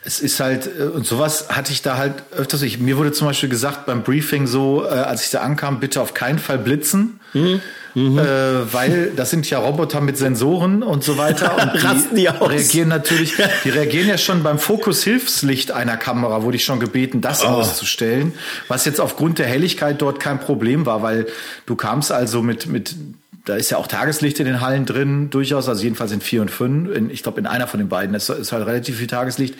[0.04, 2.62] Es ist halt, äh, und sowas hatte ich da halt öfters.
[2.62, 6.00] Ich, mir wurde zum Beispiel gesagt beim Briefing so, äh, als ich da ankam, bitte
[6.00, 7.20] auf keinen Fall blitzen.
[7.32, 7.60] Mhm.
[7.94, 8.18] Mhm.
[8.18, 11.56] Äh, weil das sind ja Roboter mit Sensoren und so weiter.
[11.62, 12.50] Und die, Rasten die aus.
[12.50, 17.44] reagieren natürlich, die reagieren ja schon beim Fokus-Hilfslicht einer Kamera, wurde ich schon gebeten, das
[17.44, 17.48] oh.
[17.48, 18.32] auszustellen.
[18.66, 21.26] Was jetzt aufgrund der Helligkeit dort kein Problem war, weil
[21.66, 22.96] du kamst also mit, mit
[23.44, 26.50] da ist ja auch Tageslicht in den Hallen drin, durchaus, also jedenfalls in vier und
[26.50, 26.94] fünf.
[26.94, 29.54] In, ich glaube, in einer von den beiden ist, ist halt relativ viel Tageslicht.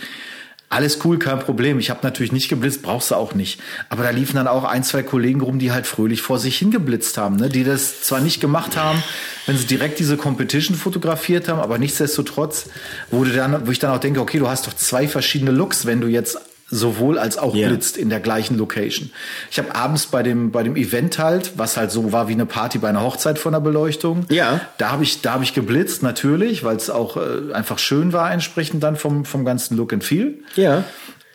[0.71, 1.79] Alles cool, kein Problem.
[1.79, 3.61] Ich habe natürlich nicht geblitzt, brauchst du auch nicht.
[3.91, 7.19] Aber da liefen dann auch ein, zwei Kollegen rum, die halt fröhlich vor sich hingeblitzt
[7.19, 7.49] haben, ne?
[7.49, 9.03] die das zwar nicht gemacht haben,
[9.47, 12.71] wenn sie direkt diese Competition fotografiert haben, aber nichtsdestotrotz
[13.11, 16.01] wurde dann, wo ich dann auch denke, okay, du hast doch zwei verschiedene Looks, wenn
[16.01, 16.39] du jetzt
[16.75, 17.69] sowohl als auch yeah.
[17.69, 19.11] blitzt in der gleichen Location.
[19.51, 22.47] Ich habe abends bei dem bei dem Event halt, was halt so war wie eine
[22.47, 24.27] Party bei einer Hochzeit von der Beleuchtung.
[24.29, 24.61] Ja.
[24.79, 28.33] Da habe ich da habe ich geblitzt natürlich, weil es auch äh, einfach schön war
[28.33, 30.35] entsprechend dann vom vom ganzen Look and Feel.
[30.57, 30.85] Ja.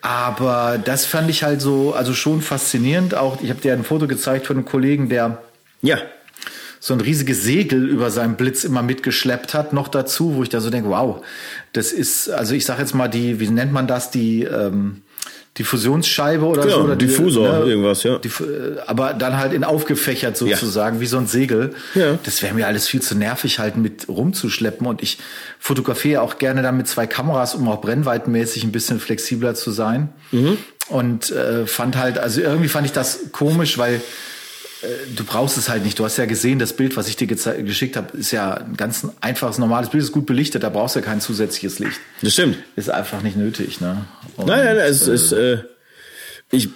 [0.01, 3.15] Aber das fand ich halt so also schon faszinierend.
[3.15, 5.41] Auch ich habe dir ein Foto gezeigt von einem Kollegen, der
[5.81, 5.97] ja
[6.81, 10.61] so ein riesiges Segel über seinem Blitz immer mitgeschleppt hat, noch dazu, wo ich da
[10.61, 11.21] so denke, wow,
[11.73, 15.01] das ist, also ich sage jetzt mal die, wie nennt man das, die ähm,
[15.59, 16.83] Diffusionsscheibe oder genau, so.
[16.85, 18.17] Oder Diffusor, ne, irgendwas, ja.
[18.17, 18.31] Die,
[18.87, 21.01] aber dann halt in aufgefächert sozusagen, ja.
[21.01, 21.71] wie so ein Segel.
[21.95, 22.17] Ja.
[22.23, 24.87] Das wäre mir alles viel zu nervig, halt mit rumzuschleppen.
[24.87, 25.17] Und ich
[25.59, 30.09] fotografiere auch gerne dann mit zwei Kameras, um auch brennweitenmäßig ein bisschen flexibler zu sein.
[30.31, 30.57] Mhm.
[30.87, 33.99] Und äh, fand halt, also irgendwie fand ich das komisch, weil äh,
[35.15, 35.99] du brauchst es halt nicht.
[35.99, 39.07] Du hast ja gesehen, das Bild, was ich dir geschickt habe, ist ja ein ganz
[39.21, 41.99] einfaches, normales Bild, ist gut belichtet, da brauchst du ja kein zusätzliches Licht.
[42.21, 42.57] Das stimmt.
[42.75, 44.05] Ist einfach nicht nötig, ne?
[44.37, 45.57] Und, nein, nein, es äh, ist, äh,
[46.51, 46.69] ich,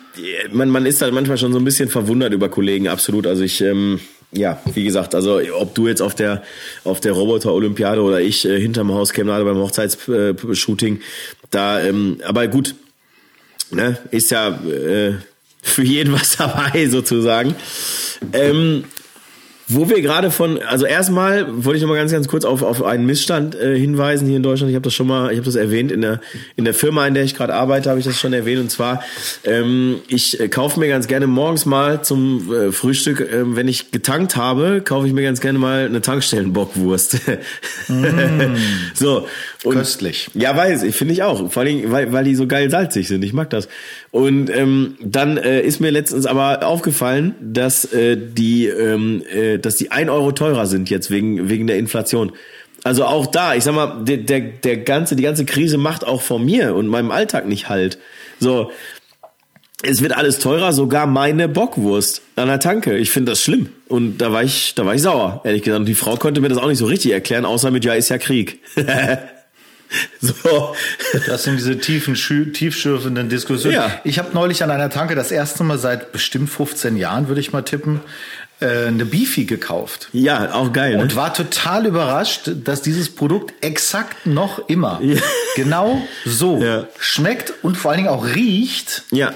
[0.52, 3.26] man, man ist halt manchmal schon so ein bisschen verwundert über Kollegen, absolut.
[3.26, 4.00] Also ich, ähm,
[4.32, 6.44] ja, wie gesagt, also ob du jetzt auf der
[6.84, 11.02] auf der Roboter Olympiade oder ich äh, hinterm Haus käme gerade beim Hochzeitsshooting,
[11.52, 12.76] da, ähm, aber gut,
[13.72, 15.16] ne, ist ja äh,
[15.64, 17.56] für jeden was dabei sozusagen.
[18.34, 18.84] Ähm,
[19.70, 22.84] wo wir gerade von, also erstmal wollte ich noch mal ganz, ganz kurz auf, auf
[22.84, 24.70] einen Missstand äh, hinweisen hier in Deutschland.
[24.70, 26.20] Ich habe das schon mal, ich habe das erwähnt in der
[26.58, 28.60] in der Firma, in der ich gerade arbeite, habe ich das schon erwähnt.
[28.60, 29.04] Und zwar,
[29.46, 33.92] ähm, ich äh, kaufe mir ganz gerne morgens mal zum äh, Frühstück, äh, wenn ich
[33.92, 37.22] getankt habe, kaufe ich mir ganz gerne mal eine Tankstellenbockwurst.
[37.88, 38.56] mm.
[38.94, 39.28] so
[39.64, 40.30] und, köstlich.
[40.34, 41.52] Ja, weiß ich, finde ich auch.
[41.52, 43.24] Vor allem, weil, weil die so geil salzig sind.
[43.24, 43.68] Ich mag das.
[44.12, 49.76] Und ähm, dann äh, ist mir letztens aber aufgefallen, dass äh, die ähm, äh, dass
[49.76, 52.32] die ein Euro teurer sind jetzt wegen, wegen der Inflation.
[52.84, 56.22] Also auch da, ich sag mal, der, der, der ganze, die ganze Krise macht auch
[56.22, 57.98] von mir und meinem Alltag nicht halt.
[58.40, 58.72] So,
[59.84, 62.98] es wird alles teurer, sogar meine Bockwurst an der Tanke.
[62.98, 63.70] Ich finde das schlimm.
[63.88, 65.82] Und da war ich, da war ich sauer, ehrlich gesagt.
[65.82, 68.10] Und die Frau konnte mir das auch nicht so richtig erklären, außer mit, ja, ist
[68.10, 68.60] ja Krieg.
[70.22, 70.76] so.
[71.28, 73.76] Das sind diese tiefen, tiefschürfenden Diskussionen.
[73.76, 74.02] Ja.
[74.04, 77.54] Ich habe neulich an einer Tanke das erste Mal seit bestimmt 15 Jahren, würde ich
[77.54, 78.02] mal tippen,
[78.60, 80.10] äh, eine Beefy gekauft.
[80.14, 80.98] Ja, auch geil.
[80.98, 81.04] Ne?
[81.04, 85.22] Und war total überrascht, dass dieses Produkt exakt noch immer ja.
[85.56, 86.88] genau so ja.
[87.00, 89.04] schmeckt und vor allen Dingen auch riecht.
[89.12, 89.34] Ja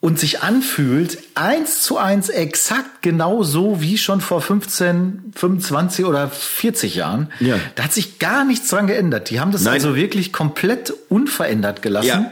[0.00, 6.94] und sich anfühlt, eins zu eins exakt genauso wie schon vor 15, 25 oder 40
[6.94, 7.32] Jahren.
[7.40, 7.56] Ja.
[7.74, 9.30] Da hat sich gar nichts dran geändert.
[9.30, 9.74] Die haben das Nein.
[9.74, 12.26] also wirklich komplett unverändert gelassen.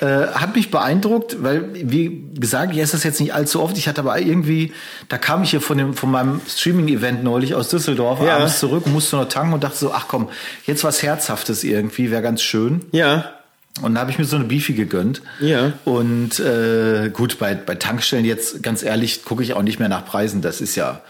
[0.00, 0.06] Ja.
[0.06, 3.78] Äh, hat mich beeindruckt, weil, wie gesagt, ich esse das jetzt nicht allzu oft.
[3.78, 4.72] Ich hatte aber irgendwie,
[5.08, 8.36] da kam ich hier von, dem, von meinem Streaming-Event neulich aus Düsseldorf ja.
[8.36, 10.28] abends zurück und musste noch tanken und dachte so, ach komm,
[10.66, 12.82] jetzt was Herzhaftes irgendwie, wäre ganz schön.
[12.92, 13.37] Ja.
[13.82, 15.22] Und da habe ich mir so eine Beefy gegönnt.
[15.40, 15.72] Ja.
[15.84, 20.04] Und äh, gut, bei, bei Tankstellen jetzt, ganz ehrlich, gucke ich auch nicht mehr nach
[20.04, 20.42] Preisen.
[20.42, 21.02] Das ist ja,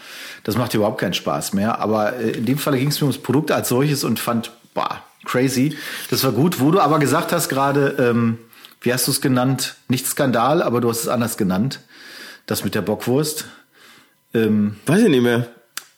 [0.43, 1.79] das macht überhaupt keinen Spaß mehr.
[1.79, 5.01] Aber äh, in dem Fall ging es mir ums Produkt als solches und fand, boah,
[5.25, 5.77] crazy.
[6.09, 6.59] Das war gut.
[6.59, 8.37] Wo du aber gesagt hast gerade, ähm,
[8.81, 9.75] wie hast du es genannt?
[9.87, 11.81] Nicht Skandal, aber du hast es anders genannt.
[12.45, 13.45] Das mit der Bockwurst.
[14.33, 15.47] Ähm, Weiß ich nicht mehr.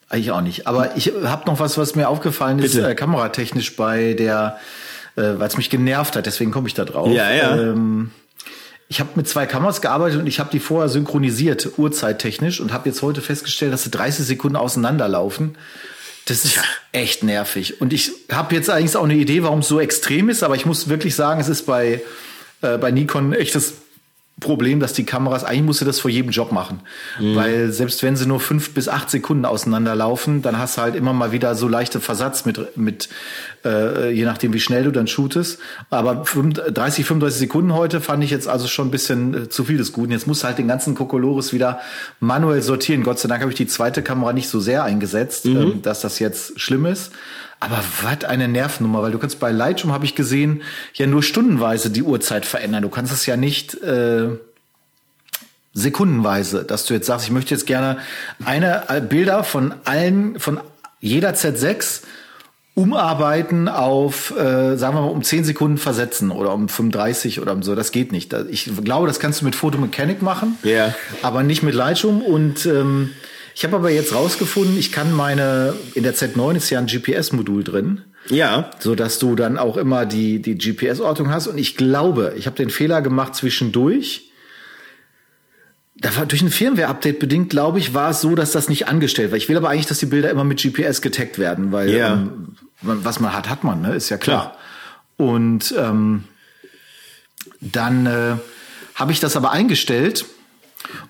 [0.09, 0.67] Eigentlich auch nicht.
[0.67, 4.59] Aber ich habe noch was, was mir aufgefallen ist, äh, kameratechnisch bei der
[5.15, 7.09] äh, weil es mich genervt hat, deswegen komme ich da drauf.
[7.09, 7.57] Ja, ja.
[7.57, 8.11] Ähm,
[8.87, 12.89] ich habe mit zwei Kameras gearbeitet und ich habe die vorher synchronisiert, uhrzeittechnisch, und habe
[12.89, 15.55] jetzt heute festgestellt, dass sie 30 Sekunden auseinanderlaufen.
[16.25, 16.63] Das ist ja.
[16.91, 17.79] echt nervig.
[17.79, 20.65] Und ich habe jetzt eigentlich auch eine Idee, warum es so extrem ist, aber ich
[20.65, 22.01] muss wirklich sagen, es ist bei,
[22.61, 23.75] äh, bei Nikon echtes
[24.41, 26.81] Problem, dass die Kameras, eigentlich musst du das vor jedem Job machen.
[27.19, 27.35] Mhm.
[27.35, 31.13] Weil selbst wenn sie nur fünf bis acht Sekunden auseinanderlaufen, dann hast du halt immer
[31.13, 33.07] mal wieder so leichte Versatz mit, mit
[33.63, 35.59] äh, je nachdem, wie schnell du dann shootest.
[35.89, 39.77] Aber 30, 35 Sekunden heute fand ich jetzt also schon ein bisschen äh, zu viel
[39.77, 40.11] des Guten.
[40.11, 41.79] Jetzt musst du halt den ganzen Kokolores wieder
[42.19, 43.03] manuell sortieren.
[43.03, 45.57] Gott sei Dank habe ich die zweite Kamera nicht so sehr eingesetzt, mhm.
[45.57, 47.11] ähm, dass das jetzt schlimm ist.
[47.61, 50.63] Aber was eine Nervennummer, weil du kannst bei Lightroom, habe ich gesehen,
[50.95, 52.81] ja nur stundenweise die Uhrzeit verändern.
[52.81, 54.29] Du kannst es ja nicht äh,
[55.73, 57.99] sekundenweise, dass du jetzt sagst, ich möchte jetzt gerne
[58.43, 60.59] eine Bilder von allen, von
[60.99, 62.01] jeder Z6
[62.73, 67.61] umarbeiten auf, äh, sagen wir mal, um 10 Sekunden versetzen oder um 35 oder um
[67.61, 67.75] so.
[67.75, 68.33] Das geht nicht.
[68.49, 70.57] Ich glaube, das kannst du mit Photomechanic machen.
[70.65, 70.95] Yeah.
[71.21, 73.11] aber nicht mit Lightroom und ähm,
[73.55, 77.63] ich habe aber jetzt rausgefunden, ich kann meine, in der Z9 ist ja ein GPS-Modul
[77.63, 78.01] drin.
[78.29, 78.71] Ja.
[78.79, 81.47] So dass du dann auch immer die, die GPS-Ortung hast.
[81.47, 84.31] Und ich glaube, ich habe den Fehler gemacht zwischendurch.
[85.95, 89.31] Da war durch ein Firmware-Update bedingt, glaube ich, war es so, dass das nicht angestellt
[89.31, 89.37] war.
[89.37, 92.13] Ich will aber eigentlich, dass die Bilder immer mit GPS getaggt werden, weil ja.
[92.13, 93.95] ähm, was man hat, hat man, ne?
[93.95, 94.57] Ist ja klar.
[95.17, 95.27] klar.
[95.29, 96.23] Und ähm,
[97.59, 98.35] dann äh,
[98.95, 100.25] habe ich das aber eingestellt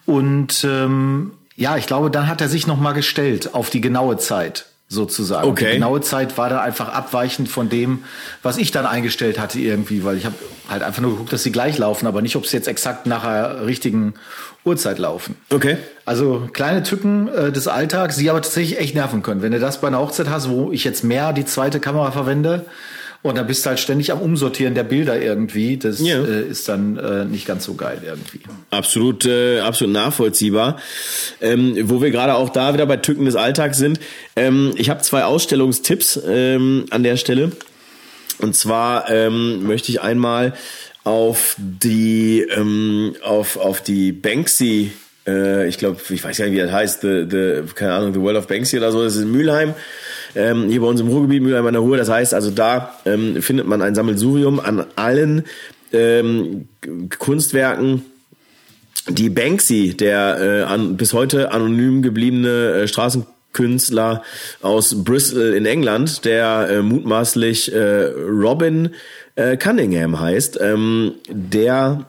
[0.06, 4.17] und ähm, ja, ich glaube, dann hat er sich noch mal gestellt auf die genaue
[4.17, 5.47] Zeit sozusagen.
[5.47, 5.67] Okay.
[5.67, 8.04] Die genaue Zeit war da einfach abweichend von dem,
[8.41, 10.36] was ich dann eingestellt hatte irgendwie, weil ich habe
[10.67, 13.24] halt einfach nur geguckt, dass sie gleich laufen, aber nicht, ob sie jetzt exakt nach
[13.24, 14.15] der richtigen
[14.65, 15.38] Uhrzeit laufen.
[15.52, 15.78] Okay.
[16.04, 19.43] Also kleine Tücken äh, des Alltags, die aber tatsächlich echt nerven können.
[19.43, 22.65] Wenn du das bei einer Hochzeit hast, wo ich jetzt mehr die zweite Kamera verwende,
[23.23, 25.77] und dann bist du halt ständig am Umsortieren der Bilder irgendwie.
[25.77, 26.23] Das ja.
[26.23, 28.39] äh, ist dann äh, nicht ganz so geil irgendwie.
[28.71, 30.77] Absolut, äh, absolut nachvollziehbar.
[31.39, 33.99] Ähm, wo wir gerade auch da wieder bei Tücken des Alltags sind.
[34.36, 37.51] Ähm, ich habe zwei Ausstellungstipps ähm, an der Stelle.
[38.39, 40.53] Und zwar ähm, möchte ich einmal
[41.03, 44.91] auf die ähm, auf auf die Banksy
[45.27, 48.21] äh, ich glaube, ich weiß gar nicht, wie das heißt, the, the, keine Ahnung, The
[48.21, 49.73] World of Banksy oder so, das ist in Mülheim
[50.36, 51.97] ähm, hier bei uns im Ruhrgebiet, Mülheim an der Ruhr.
[51.97, 55.43] Das heißt also, da ähm, findet man ein Sammelsurium an allen
[55.93, 56.67] ähm,
[57.19, 58.05] Kunstwerken,
[59.10, 64.23] die Banksy, der äh, an, bis heute anonym gebliebene äh, Straßenkünstler
[64.62, 68.89] aus Bristol in England, der äh, mutmaßlich äh, Robin
[69.36, 72.05] äh, Cunningham heißt, ähm, der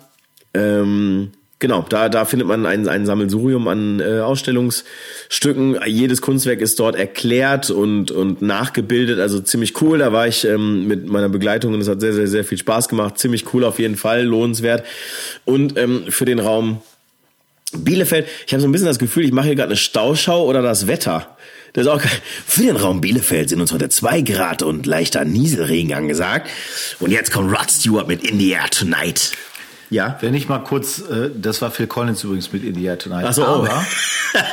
[0.54, 1.30] ähm,
[1.62, 5.78] Genau, da, da findet man ein, ein Sammelsurium an äh, Ausstellungsstücken.
[5.86, 9.98] Jedes Kunstwerk ist dort erklärt und, und nachgebildet, also ziemlich cool.
[9.98, 12.88] Da war ich ähm, mit meiner Begleitung und es hat sehr, sehr, sehr viel Spaß
[12.88, 13.16] gemacht.
[13.16, 14.84] Ziemlich cool auf jeden Fall, lohnenswert.
[15.44, 16.82] Und ähm, für den Raum
[17.72, 20.62] Bielefeld, ich habe so ein bisschen das Gefühl, ich mache hier gerade eine Stauschau oder
[20.62, 21.36] das Wetter.
[21.74, 22.02] Das ist auch.
[22.44, 26.50] Für den Raum Bielefeld sind uns heute zwei Grad und leichter Nieselregen angesagt.
[26.98, 29.30] Und jetzt kommt Rod Stewart mit In the Air Tonight.
[29.92, 30.16] Ja.
[30.20, 33.26] Wenn ich mal kurz, äh, das war Phil Collins übrigens mit In the Air Tonight.
[33.28, 33.66] Ach so, oh.
[33.66, 33.84] Aber,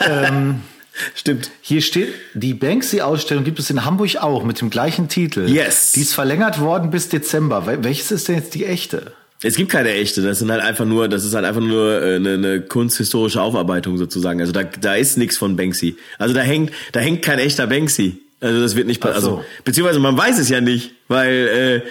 [0.08, 0.62] ähm,
[1.15, 1.49] Stimmt.
[1.62, 5.47] Hier steht, die Banksy-Ausstellung gibt es in Hamburg auch mit dem gleichen Titel.
[5.47, 5.93] Yes.
[5.93, 7.65] Die ist verlängert worden bis Dezember.
[7.65, 9.13] Welches ist denn jetzt die echte?
[9.41, 12.15] Es gibt keine echte, das sind halt einfach nur, das ist halt einfach nur äh,
[12.17, 14.41] eine, eine kunsthistorische Aufarbeitung sozusagen.
[14.41, 15.95] Also da, da ist nichts von Banksy.
[16.17, 18.21] Also da hängt, da hängt kein echter Banksy.
[18.41, 19.21] Also das wird nicht passieren.
[19.21, 19.38] So.
[19.38, 21.84] Also beziehungsweise man weiß es ja nicht, weil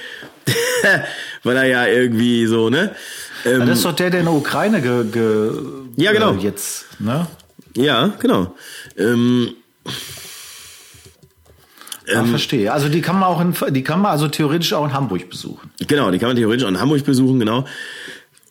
[0.47, 0.51] äh,
[1.43, 2.95] weil er ja irgendwie so ne.
[3.45, 5.53] Ähm, das ist doch der, der in der Ukraine ge, ge
[5.97, 7.27] ja genau äh, jetzt ne.
[7.77, 8.55] Ja genau.
[8.97, 9.55] Ähm,
[12.07, 12.73] ja, ähm, verstehe.
[12.73, 15.71] Also die kann man auch in, die kann man also theoretisch auch in Hamburg besuchen.
[15.87, 17.67] Genau, die kann man theoretisch auch in Hamburg besuchen, genau.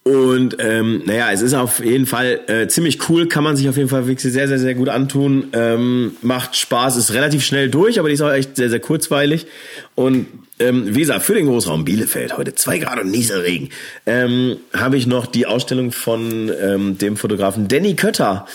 [0.08, 3.76] Und ähm, naja, es ist auf jeden Fall äh, ziemlich cool, kann man sich auf
[3.76, 5.48] jeden Fall wirklich sehr, sehr, sehr gut antun.
[5.52, 9.48] Ähm, macht Spaß, ist relativ schnell durch, aber die ist auch echt sehr, sehr kurzweilig.
[9.96, 10.28] Und
[10.60, 13.67] ähm, wie gesagt, für den Großraum Bielefeld, heute zwei Grad und Nieselregen,
[14.06, 18.46] ähm, habe ich noch die Ausstellung von ähm, dem Fotografen Danny Kötter,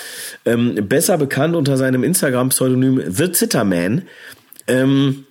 [0.46, 4.02] ähm, besser bekannt unter seinem Instagram-Pseudonym The Zitterman.
[4.68, 5.26] Ähm,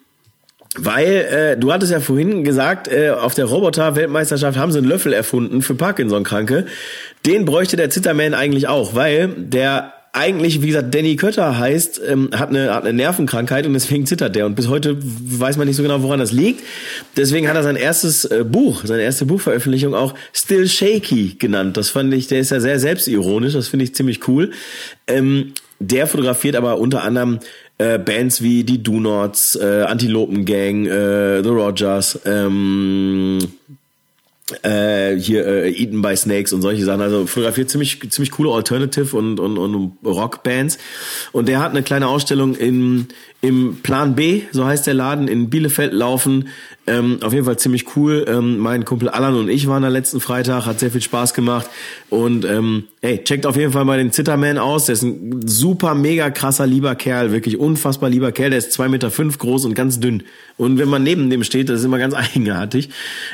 [0.78, 5.12] weil äh, du hattest ja vorhin gesagt, äh, auf der Roboter-Weltmeisterschaft haben sie einen Löffel
[5.12, 6.66] erfunden für Parkinson-Kranke.
[7.26, 12.30] Den bräuchte der Zitterman eigentlich auch, weil der eigentlich, wie gesagt, Danny Kötter heißt, ähm,
[12.34, 14.46] hat, eine, hat eine Nervenkrankheit und deswegen zittert der.
[14.46, 16.64] Und bis heute weiß man nicht so genau, woran das liegt.
[17.16, 21.78] Deswegen hat er sein erstes äh, Buch, seine erste Buchveröffentlichung auch Still Shaky genannt.
[21.78, 24.52] Das fand ich, der ist ja sehr selbstironisch, das finde ich ziemlich cool.
[25.08, 27.40] Ähm, der fotografiert aber unter anderem
[27.78, 33.40] äh, Bands wie die Do Nots, äh, Antilopen Gang, äh, The Rogers, ähm,
[34.64, 37.02] äh, hier äh, Eaten by Snakes und solche Sachen.
[37.02, 40.78] Also fotografiert ziemlich ziemlich coole Alternative und und, und Rockbands.
[41.32, 43.08] Und der hat eine kleine Ausstellung in
[43.42, 46.50] im Plan B, so heißt der Laden in Bielefeld laufen.
[46.86, 48.26] Ähm, auf jeden Fall ziemlich cool.
[48.28, 51.68] Ähm, mein Kumpel Alan und ich waren da letzten Freitag, hat sehr viel Spaß gemacht.
[52.10, 54.86] Und ähm, hey, checkt auf jeden Fall mal den Zitterman aus.
[54.86, 58.52] Der ist ein super, mega krasser, lieber Kerl, wirklich unfassbar lieber Kerl.
[58.52, 60.24] Der ist zwei Meter fünf groß und ganz dünn.
[60.58, 62.90] Und wenn man neben dem steht, das ist immer ganz eigenartig.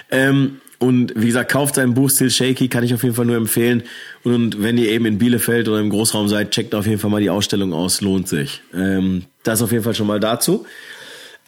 [0.10, 3.36] Ähm, und wie gesagt, kauft sein Buch Still Shaky, kann ich auf jeden Fall nur
[3.36, 3.84] empfehlen.
[4.24, 7.22] Und wenn ihr eben in Bielefeld oder im Großraum seid, checkt auf jeden Fall mal
[7.22, 8.62] die Ausstellung aus, lohnt sich.
[8.74, 10.66] Ähm, das auf jeden Fall schon mal dazu.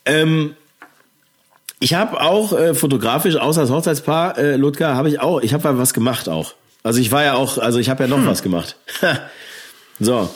[0.05, 0.55] Ähm,
[1.79, 5.77] ich habe auch äh, fotografisch, außer das Hochzeitspaar, äh, Ludger, habe ich auch, ich habe
[5.77, 6.55] was gemacht auch.
[6.81, 8.27] Also ich war ja auch, also ich habe ja noch hm.
[8.27, 8.77] was gemacht.
[9.99, 10.29] so.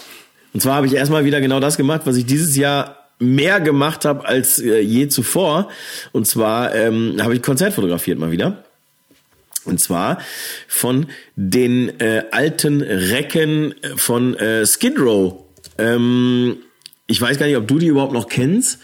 [0.53, 4.05] Und zwar habe ich erstmal wieder genau das gemacht, was ich dieses Jahr mehr gemacht
[4.05, 5.69] habe als äh, je zuvor.
[6.11, 8.63] Und zwar ähm, habe ich Konzert fotografiert mal wieder.
[9.65, 10.19] Und zwar
[10.67, 15.43] von den äh, alten Recken von äh, Skid Row.
[15.77, 16.57] Ähm,
[17.07, 18.79] ich weiß gar nicht, ob du die überhaupt noch kennst.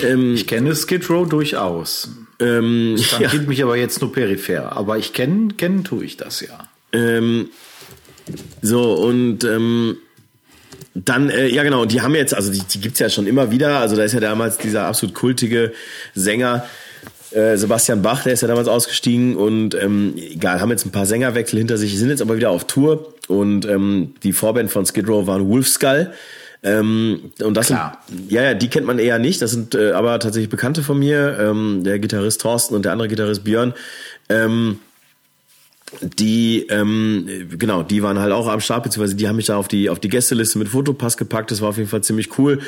[0.00, 2.10] Ähm, ich kenne Skid Row durchaus.
[2.40, 3.32] Ähm, das ja.
[3.46, 4.76] mich aber jetzt nur peripher.
[4.76, 6.68] Aber ich kennen, kennen tue ich das ja.
[6.92, 7.50] Ähm,
[8.62, 9.98] so, und ähm,
[10.94, 13.80] dann, äh, ja genau, die haben jetzt, also die, die gibt's ja schon immer wieder.
[13.80, 15.72] Also da ist ja damals dieser absolut kultige
[16.14, 16.66] Sänger
[17.36, 21.04] äh, Sebastian Bach, der ist ja damals ausgestiegen und ähm, egal, haben jetzt ein paar
[21.04, 25.06] Sängerwechsel hinter sich, sind jetzt aber wieder auf Tour und ähm, die Vorband von Skid
[25.06, 26.12] Row waren Wolfskull.
[26.62, 28.02] Ähm, und das Klar.
[28.08, 29.42] sind, ja, ja, die kennt man eher nicht.
[29.42, 31.36] Das sind äh, aber tatsächlich Bekannte von mir.
[31.38, 33.74] Ähm, der Gitarrist Thorsten und der andere Gitarrist Björn.
[34.30, 34.78] Ähm,
[36.00, 39.68] die ähm, genau, die waren halt auch am Start, beziehungsweise die haben mich da auf
[39.68, 41.50] die auf die Gästeliste mit Fotopass gepackt.
[41.50, 42.60] Das war auf jeden Fall ziemlich cool.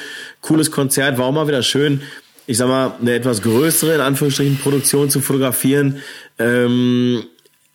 [0.43, 2.03] Cooles Konzert, war auch mal wieder schön
[2.49, 5.99] ich sag mal, eine etwas größere, in Anführungsstrichen, Produktion zu fotografieren.
[6.39, 7.25] Ähm,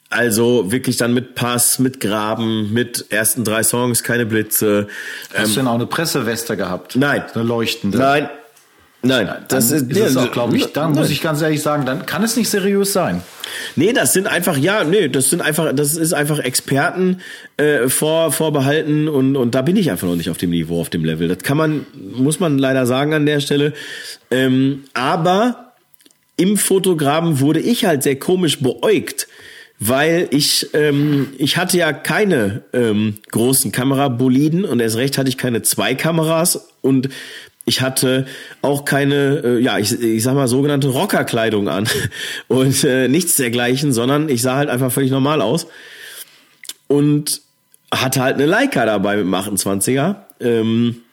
[0.09, 4.88] also wirklich dann mit Pass, mit Graben, mit ersten drei Songs, keine Blitze.
[5.31, 6.95] Hast ähm, du denn auch eine Presseweste gehabt?
[6.95, 7.23] Nein.
[7.36, 7.99] Eine leuchtende?
[7.99, 8.29] Nein.
[9.05, 10.67] Nein, das ist, ist es auch, glaube ich.
[10.67, 13.21] Dann muss ich ganz ehrlich sagen, dann kann es nicht seriös sein.
[13.75, 17.19] Nee, das sind einfach, ja, nee, das sind einfach, das ist einfach Experten
[17.57, 20.89] äh, vor, vorbehalten und, und da bin ich einfach noch nicht auf dem Niveau, auf
[20.89, 21.27] dem Level.
[21.27, 21.85] Das kann man,
[22.15, 23.73] muss man leider sagen an der Stelle.
[24.31, 25.73] Ähm, aber
[26.37, 29.27] im Fotograben wurde ich halt sehr komisch beäugt
[29.79, 35.37] weil ich ähm, ich hatte ja keine ähm, großen Kameraboliden und erst recht hatte ich
[35.37, 37.09] keine zwei Kameras und
[37.65, 38.26] ich hatte
[38.62, 41.88] auch keine, äh, ja, ich, ich sag mal, sogenannte Rockerkleidung an
[42.47, 45.67] und äh, nichts dergleichen, sondern ich sah halt einfach völlig normal aus
[46.88, 47.41] und
[47.93, 50.15] hatte halt eine Leica dabei mit dem 28er.
[50.39, 51.04] Ähm,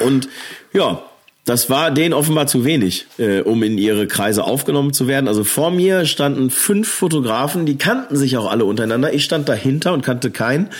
[0.00, 0.28] und
[0.72, 1.02] ja,
[1.44, 5.26] das war denen offenbar zu wenig, äh, um in ihre Kreise aufgenommen zu werden.
[5.26, 9.12] Also vor mir standen fünf Fotografen, die kannten sich auch alle untereinander.
[9.12, 10.70] Ich stand dahinter und kannte keinen.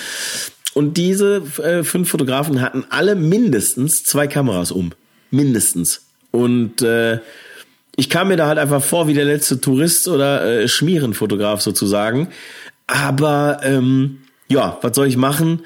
[0.74, 4.92] Und diese äh, fünf Fotografen hatten alle mindestens zwei Kameras um.
[5.30, 6.06] Mindestens.
[6.30, 7.20] Und äh,
[7.96, 12.28] ich kam mir da halt einfach vor wie der letzte Tourist oder äh, Schmierenfotograf sozusagen.
[12.86, 15.62] Aber ähm, ja, was soll ich machen?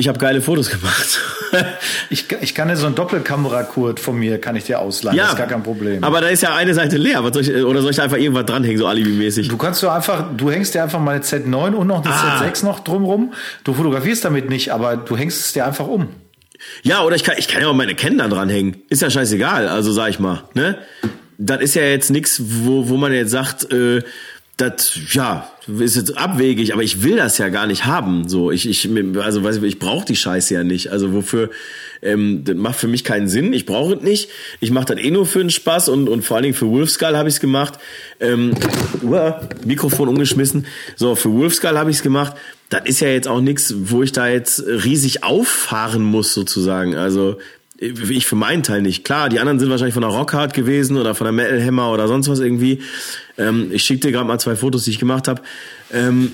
[0.00, 1.20] Ich habe geile Fotos gemacht.
[2.08, 5.14] ich, ich kann dir so ein Doppelkamerakurt von mir, kann ich dir ausleihen.
[5.14, 6.02] Ja, das ist gar kein Problem.
[6.02, 7.22] Aber da ist ja eine Seite leer.
[7.22, 9.48] Was soll ich, oder soll ich da einfach irgendwas dranhängen, so alibimäßig?
[9.48, 12.40] Du kannst du einfach, du hängst dir einfach mal eine Z9 und noch eine ah.
[12.40, 13.34] Z6 noch drumrum.
[13.62, 16.08] Du fotografierst damit nicht, aber du hängst es dir einfach um.
[16.82, 18.78] Ja, oder ich kann, ich kann ja auch meine Canon da dranhängen.
[18.88, 20.44] Ist ja scheißegal, also sag ich mal.
[20.54, 20.78] Ne?
[21.36, 24.00] Das ist ja jetzt nichts, wo, wo man jetzt sagt, äh,
[24.60, 28.28] das, ja, ist jetzt abwegig, aber ich will das ja gar nicht haben.
[28.28, 30.88] So, ich, ich, also weiß ich, ich brauche die Scheiße ja nicht.
[30.88, 31.50] Also wofür,
[32.02, 33.52] ähm, das macht für mich keinen Sinn.
[33.52, 34.30] Ich brauche es nicht.
[34.60, 37.16] Ich mache das eh nur für den Spaß und, und vor allen Dingen für Wolfskull
[37.16, 37.78] habe ich es gemacht.
[38.20, 38.54] Ähm,
[39.02, 40.66] uah, Mikrofon umgeschmissen.
[40.96, 42.36] So, für Wolfskull habe ich es gemacht.
[42.68, 46.96] Das ist ja jetzt auch nichts, wo ich da jetzt riesig auffahren muss sozusagen.
[46.96, 47.38] Also
[47.80, 49.04] ich für meinen Teil nicht.
[49.04, 52.08] Klar, die anderen sind wahrscheinlich von der Rockhard gewesen oder von der Metal Hammer oder
[52.08, 52.80] sonst was irgendwie.
[53.38, 55.40] Ähm, ich schicke dir gerade mal zwei Fotos, die ich gemacht habe.
[55.92, 56.32] Ähm,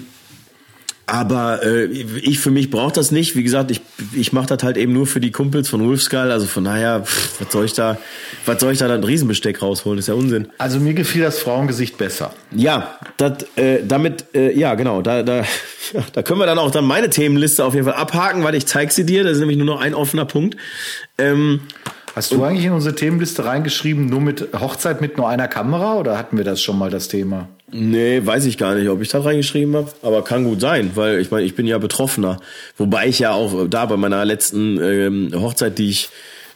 [1.06, 3.36] aber äh, ich für mich brauche das nicht.
[3.36, 3.80] Wie gesagt, ich,
[4.12, 6.32] ich mache das halt eben nur für die Kumpels von Wolfskull.
[6.32, 7.96] Also von daher, pff, was soll ich da,
[8.44, 10.00] was soll ich da dann Riesenbesteck rausholen?
[10.00, 10.48] Ist ja Unsinn.
[10.58, 12.32] Also mir gefiel das Frauengesicht besser.
[12.50, 15.42] Ja, dat, äh, damit, äh, ja genau, da, da,
[15.92, 18.66] ja, da können wir dann auch dann meine Themenliste auf jeden Fall abhaken, weil ich
[18.66, 19.22] zeig sie dir.
[19.22, 20.56] Das ist nämlich nur noch ein offener Punkt.
[21.18, 21.60] Ähm,
[22.16, 26.16] Hast du eigentlich in unsere Themenliste reingeschrieben, nur mit Hochzeit mit nur einer Kamera oder
[26.16, 27.48] hatten wir das schon mal das Thema?
[27.72, 31.18] Nee, weiß ich gar nicht, ob ich da reingeschrieben habe, aber kann gut sein, weil
[31.18, 32.38] ich meine, ich bin ja Betroffener.
[32.76, 36.08] Wobei ich ja auch da bei meiner letzten ähm, Hochzeit, die ich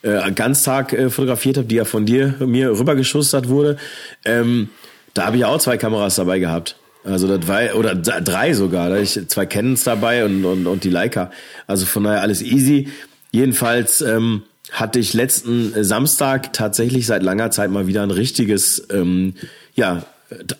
[0.02, 3.76] äh, Ganztag äh, fotografiert habe, die ja von dir mir rübergeschustert wurde,
[4.24, 4.68] ähm,
[5.12, 6.76] da habe ich auch zwei Kameras dabei gehabt.
[7.02, 8.90] Also das war, oder drei sogar.
[8.90, 11.30] Da ich zwei Canons dabei und, und, und die Leica.
[11.66, 12.88] Also von daher alles easy.
[13.32, 19.34] Jedenfalls ähm, hatte ich letzten Samstag tatsächlich seit langer Zeit mal wieder ein richtiges ähm,
[19.74, 20.04] ja,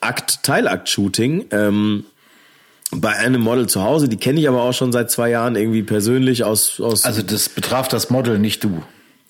[0.01, 1.47] Akt, Teilakt-Shooting.
[1.51, 2.05] Ähm,
[2.93, 5.83] bei einem Model zu Hause, die kenne ich aber auch schon seit zwei Jahren irgendwie
[5.83, 7.05] persönlich aus, aus.
[7.05, 8.83] Also das betraf das Model, nicht du.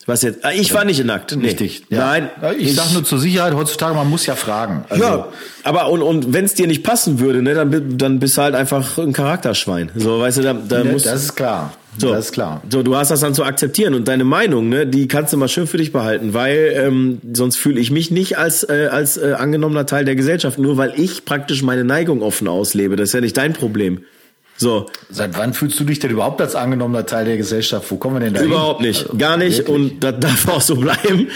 [0.06, 0.44] Was jetzt?
[0.44, 1.36] Ah, ich war nicht nackt.
[1.36, 1.48] Nee.
[1.48, 1.84] Richtig.
[1.90, 1.98] Ja.
[1.98, 2.30] Nein.
[2.58, 4.84] Ich, ich sag nur zur Sicherheit, heutzutage, man muss ja fragen.
[4.88, 5.28] Also ja,
[5.62, 8.54] aber und, und wenn es dir nicht passen würde, ne, dann, dann bist du halt
[8.54, 9.90] einfach ein Charakterschwein.
[9.94, 11.02] So, weißt du, da, da ne, muss.
[11.02, 11.74] Das ist klar.
[12.00, 12.62] So, das ist klar.
[12.70, 15.48] So, du hast das dann zu akzeptieren und deine Meinung, ne, die kannst du mal
[15.48, 19.34] schön für dich behalten, weil ähm, sonst fühle ich mich nicht als äh, als äh,
[19.36, 22.96] angenommener Teil der Gesellschaft, nur weil ich praktisch meine Neigung offen auslebe.
[22.96, 24.00] Das ist ja nicht dein Problem.
[24.60, 24.90] So.
[25.08, 27.90] Seit wann fühlst du dich denn überhaupt als angenommener Teil der Gesellschaft?
[27.90, 29.04] Wo kommen wir denn da Überhaupt nicht.
[29.04, 29.58] Also, Gar nicht.
[29.58, 29.74] Wirklich?
[29.74, 31.28] Und das darf auch so bleiben.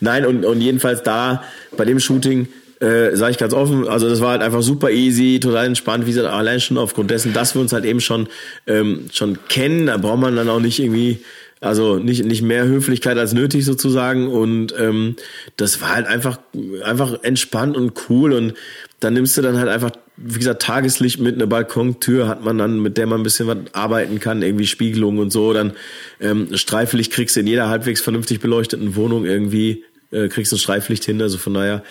[0.00, 1.44] Nein, und, und jedenfalls da
[1.76, 2.48] bei dem Shooting,
[2.80, 6.10] äh, sage ich ganz offen, also das war halt einfach super easy, total entspannt, wie
[6.10, 8.28] gesagt, allein schon aufgrund dessen, dass wir uns halt eben schon,
[8.66, 11.20] ähm, schon kennen, da braucht man dann auch nicht irgendwie
[11.60, 14.28] also nicht, nicht mehr Höflichkeit als nötig sozusagen.
[14.28, 15.16] Und ähm,
[15.56, 16.38] das war halt einfach,
[16.82, 18.32] einfach entspannt und cool.
[18.32, 18.54] Und
[19.00, 22.80] dann nimmst du dann halt einfach, wie gesagt, Tageslicht mit, eine Balkontür hat man dann,
[22.80, 25.52] mit der man ein bisschen was arbeiten kann, irgendwie Spiegelung und so.
[25.52, 25.72] Dann
[26.20, 31.04] ähm, Streiflicht kriegst du in jeder halbwegs vernünftig beleuchteten Wohnung irgendwie, äh, kriegst du Streiflicht
[31.04, 31.20] hin.
[31.20, 31.82] Also von daher,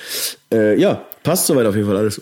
[0.51, 2.21] äh, ja, passt soweit auf jeden Fall alles.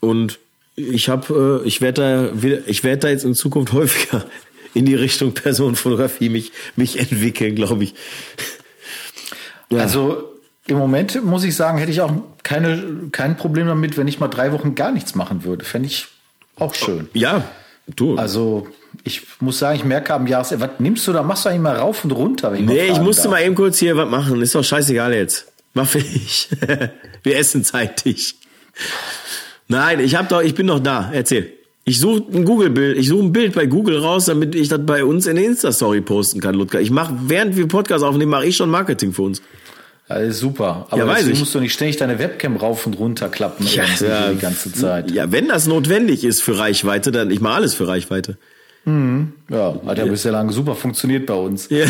[0.00, 0.38] Und
[0.76, 4.24] ich habe, äh, ich werde da, ich werde da jetzt in Zukunft häufiger
[4.74, 7.94] in die Richtung Personenfotografie mich, mich entwickeln, glaube ich.
[9.70, 9.78] Ja.
[9.78, 10.30] Also
[10.66, 12.12] im Moment muss ich sagen, hätte ich auch
[12.42, 15.64] keine, kein Problem damit, wenn ich mal drei Wochen gar nichts machen würde.
[15.64, 16.08] Fände ich
[16.56, 17.08] auch schön.
[17.12, 17.44] Ja,
[17.94, 18.16] du.
[18.16, 18.68] Also
[19.02, 21.22] ich muss sagen, ich merke am Jahres, was nimmst du da?
[21.22, 22.52] Machst du eigentlich mal rauf und runter?
[22.52, 23.32] Wenn ich nee, ich musste darf.
[23.32, 24.40] mal eben kurz hier was machen.
[24.40, 25.46] Ist doch scheißegal jetzt.
[25.74, 26.48] Mach ich.
[27.22, 28.36] Wir essen zeitig.
[29.68, 31.10] Nein, ich hab doch, ich bin doch da.
[31.12, 31.52] Erzähl.
[31.86, 35.04] Ich suche ein Google-Bild, ich suche ein Bild bei Google raus, damit ich das bei
[35.04, 36.80] uns in der Insta-Story posten kann, Ludger.
[36.80, 39.42] Ich mache, während wir Podcast aufnehmen, mache ich schon Marketing für uns.
[40.08, 40.86] Alles super.
[40.90, 41.38] Aber ja, weiß ich.
[41.38, 45.10] musst du nicht ständig deine Webcam rauf und runter klappen ja, ja, die ganze Zeit.
[45.10, 48.36] Ja, wenn das notwendig ist für Reichweite, dann ich mache alles für Reichweite.
[48.84, 49.32] Mhm.
[49.48, 51.68] Ja, hat ja, ja bislang super funktioniert bei uns.
[51.70, 51.86] Ja.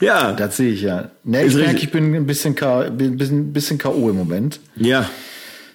[0.00, 0.32] ja.
[0.32, 1.10] Das sehe ich ja.
[1.24, 4.10] Nee, ich merke, ich bin ein bisschen, K, bisschen, bisschen K.O.
[4.10, 4.60] im Moment.
[4.76, 5.08] Ja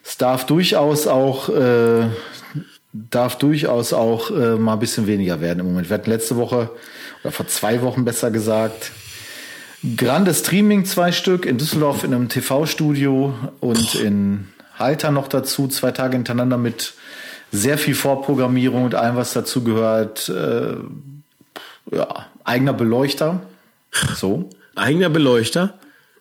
[0.03, 2.07] es darf durchaus auch äh,
[2.93, 5.89] darf durchaus auch äh, mal ein bisschen weniger werden im Moment.
[5.89, 6.69] Wir hatten letzte Woche
[7.23, 8.91] oder vor zwei Wochen besser gesagt
[9.97, 15.91] Grande Streaming zwei Stück in Düsseldorf in einem TV-Studio und in Halter noch dazu zwei
[15.91, 16.93] Tage hintereinander mit
[17.51, 20.29] sehr viel Vorprogrammierung und allem was dazu gehört.
[20.29, 20.75] Äh,
[21.91, 23.41] ja, eigener Beleuchter.
[24.15, 24.49] So.
[24.75, 25.73] Eigener Beleuchter?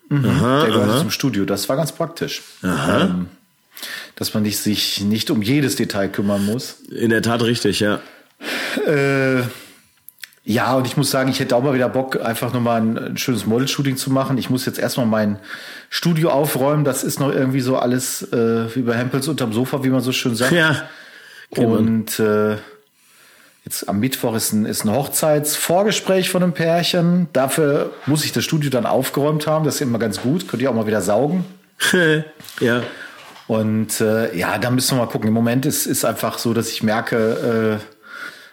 [0.09, 0.99] Mhm, aha, der gehört aha.
[0.99, 1.45] zum Studio.
[1.45, 2.43] Das war ganz praktisch.
[2.63, 3.03] Aha.
[3.03, 3.29] Ähm,
[4.17, 6.81] dass man sich nicht um jedes Detail kümmern muss.
[6.91, 8.01] In der Tat richtig, ja.
[8.87, 9.43] Äh,
[10.43, 13.17] ja, und ich muss sagen, ich hätte auch mal wieder Bock, einfach nochmal ein, ein
[13.17, 14.37] schönes Model-Shooting zu machen.
[14.37, 15.39] Ich muss jetzt erstmal mein
[15.91, 16.85] Studio aufräumen.
[16.85, 20.13] Das ist noch irgendwie so alles äh, wie bei Hempels unterm Sofa, wie man so
[20.13, 20.53] schön sagt.
[20.53, 20.89] Ja.
[21.57, 22.57] Und äh,
[23.65, 27.29] jetzt am Mittwoch ist ein, ist ein Hochzeitsvorgespräch von einem Pärchen.
[27.33, 29.65] Dafür muss ich das Studio dann aufgeräumt haben.
[29.65, 30.49] Das ist immer ganz gut.
[30.49, 31.45] Könnt ihr auch mal wieder saugen.
[32.61, 32.83] ja.
[33.47, 35.27] Und äh, ja, da müssen wir mal gucken.
[35.27, 37.81] Im Moment ist, ist einfach so, dass ich merke,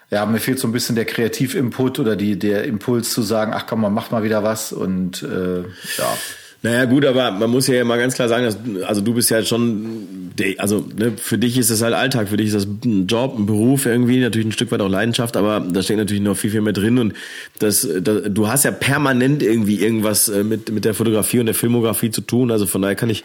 [0.09, 3.53] äh, ja, mir fehlt so ein bisschen der Kreativinput oder die, der Impuls zu sagen,
[3.53, 6.17] ach komm, man macht mal wieder was und äh, ja.
[6.63, 9.43] Naja, gut, aber man muss ja mal ganz klar sagen, dass, also du bist ja
[9.43, 13.37] schon, also ne, für dich ist das halt Alltag, für dich ist das ein Job,
[13.37, 16.49] ein Beruf irgendwie, natürlich ein Stück weit auch Leidenschaft, aber da steckt natürlich noch viel,
[16.49, 17.13] viel mehr drin und
[17.59, 21.55] das, das du hast ja permanent irgendwie irgendwas äh, mit, mit der Fotografie und der
[21.55, 23.23] Filmografie zu tun, also von daher kann ich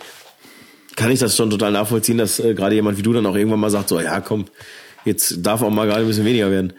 [0.94, 3.60] kann ich das schon total nachvollziehen, dass äh, gerade jemand wie du dann auch irgendwann
[3.60, 4.44] mal sagt, so, ja, komm,
[5.06, 6.74] jetzt darf auch mal gerade ein bisschen weniger werden.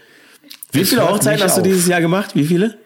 [0.71, 2.35] Wie viele Hochzeiten hast du dieses Jahr gemacht?
[2.35, 2.77] Wie viele?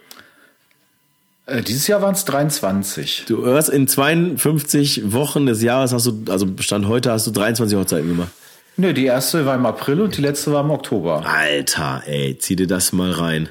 [1.47, 3.23] Äh, dieses Jahr waren es 23.
[3.27, 7.77] Du hörst in 52 Wochen des Jahres hast du, also Stand heute hast du 23
[7.77, 8.31] Hochzeiten gemacht.
[8.75, 11.25] Nö, die erste war im April und die letzte war im Oktober.
[11.25, 13.49] Alter, ey, zieh dir das mal rein.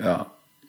[0.00, 0.26] Ja.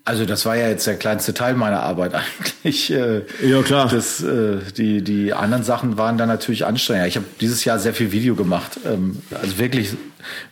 [0.08, 2.14] Also das war ja jetzt der kleinste Teil meiner Arbeit
[2.64, 2.92] eigentlich.
[2.92, 3.90] Äh, ja klar.
[3.90, 7.08] Das, äh, die die anderen Sachen waren dann natürlich anstrengender.
[7.08, 9.98] Ich habe dieses Jahr sehr viel Video gemacht, ähm, also wirklich im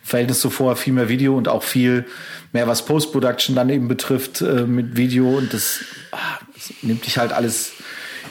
[0.01, 2.05] Verhältnis zu vorher viel mehr Video und auch viel
[2.51, 5.81] mehr was Post Production dann eben betrifft äh, mit Video und das,
[6.11, 6.17] ah,
[6.53, 7.73] das nimmt dich halt alles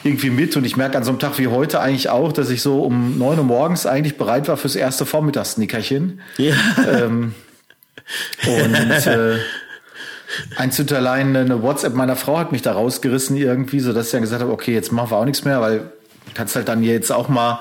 [0.04, 2.62] irgendwie mit und ich merke an so einem Tag wie heute eigentlich auch, dass ich
[2.62, 6.20] so um neun Uhr morgens eigentlich bereit war fürs erste Vormittagsnickerchen.
[6.38, 6.54] Ja.
[6.88, 7.34] Ähm,
[8.44, 9.38] und äh,
[10.56, 14.22] Einzig allein eine WhatsApp meiner Frau hat mich da rausgerissen irgendwie, so dass ich dann
[14.22, 17.10] gesagt habe, okay, jetzt machen wir auch nichts mehr, weil du kannst halt dann jetzt
[17.12, 17.60] auch mal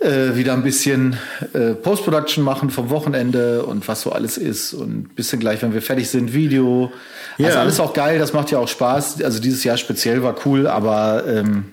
[0.00, 1.16] äh, wieder ein bisschen
[1.52, 5.72] äh, Post-Production machen vom Wochenende und was so alles ist und ein bisschen gleich, wenn
[5.72, 6.92] wir fertig sind, Video.
[7.38, 7.60] Also Ja.
[7.60, 9.22] alles auch geil, das macht ja auch Spaß.
[9.22, 11.64] Also dieses Jahr speziell war cool, aber ähm,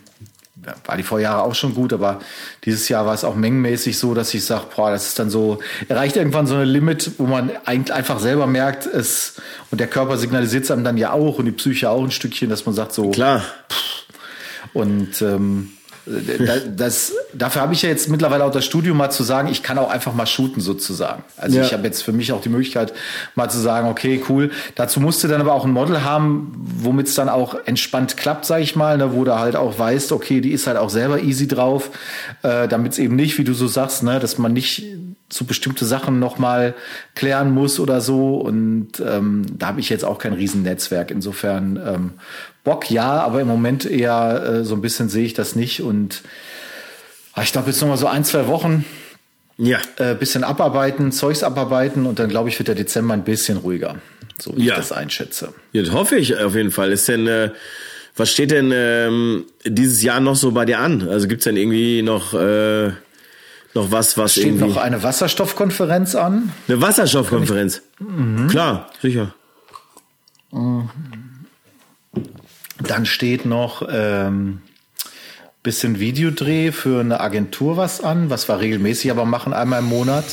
[0.85, 2.19] war die Vorjahre auch schon gut, aber
[2.65, 5.59] dieses Jahr war es auch mengenmäßig so, dass ich sage, boah, das ist dann so,
[5.87, 9.41] erreicht irgendwann so eine Limit, wo man eigentlich einfach selber merkt, es
[9.71, 12.49] und der Körper signalisiert es einem dann ja auch und die Psyche auch ein Stückchen,
[12.49, 13.43] dass man sagt so, Klar.
[14.73, 15.71] und ähm,
[16.45, 19.63] da- das, dafür habe ich ja jetzt mittlerweile auch das Studio mal zu sagen, ich
[19.63, 21.23] kann auch einfach mal shooten sozusagen.
[21.37, 21.63] Also Ja.
[21.65, 22.93] ich habe jetzt für mich auch die Möglichkeit
[23.35, 24.51] mal zu sagen, okay, cool.
[24.75, 28.63] Dazu musste dann aber auch ein Model haben, womit es dann auch entspannt klappt, sage
[28.63, 31.47] ich mal, ne, wo du halt auch weißt, okay, die ist halt auch selber easy
[31.47, 31.89] drauf,
[32.43, 34.83] äh, damit es eben nicht, wie du so sagst, ne, dass man nicht
[35.31, 36.73] so bestimmte Sachen nochmal
[37.15, 38.35] klären muss oder so.
[38.37, 41.09] Und ähm, da habe ich jetzt auch kein Riesennetzwerk.
[41.11, 42.11] Insofern ähm,
[42.63, 45.81] Bock ja, aber im Moment eher äh, so ein bisschen sehe ich das nicht.
[45.81, 46.21] Und
[47.33, 48.85] ah, ich glaube jetzt noch mal so ein, zwei Wochen
[49.57, 49.79] Ja.
[49.97, 53.95] äh, bisschen abarbeiten, Zeugs abarbeiten und dann glaube ich wird der Dezember ein bisschen ruhiger,
[54.39, 54.73] so wie Ja.
[54.73, 55.53] ich das einschätze.
[55.71, 56.91] Ja, das hoffe ich auf jeden Fall.
[56.91, 57.51] Ist denn, äh,
[58.15, 61.07] was steht denn ähm, dieses Jahr noch so bei dir an?
[61.07, 62.91] Also gibt's denn irgendwie noch, äh,
[63.73, 64.67] noch was, was Steht irgendwie.
[64.67, 66.51] noch eine Wasserstoffkonferenz an.
[66.67, 67.81] Eine Wasserstoffkonferenz.
[68.49, 69.33] Klar, sicher.
[70.51, 70.89] Dann
[73.05, 74.61] steht noch ähm,
[75.63, 80.25] bisschen Videodreh für eine Agentur was an, was wir regelmäßig aber machen, einmal im Monat.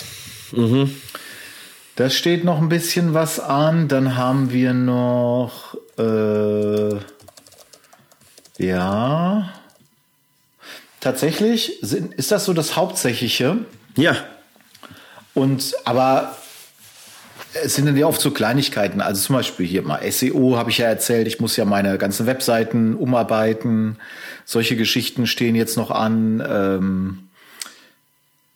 [1.97, 3.89] Da steht noch ein bisschen was an.
[3.89, 6.97] Dann haben wir noch äh,
[8.59, 9.51] ja
[11.01, 13.59] tatsächlich sind, ist das so das Hauptsächliche.
[13.97, 14.17] Ja.
[15.35, 16.37] Und aber
[17.65, 19.01] es sind dann ja oft so Kleinigkeiten.
[19.01, 21.27] Also zum Beispiel hier mal SEO habe ich ja erzählt.
[21.27, 23.99] Ich muss ja meine ganzen Webseiten umarbeiten.
[24.45, 26.45] Solche Geschichten stehen jetzt noch an.
[26.47, 27.28] Ähm,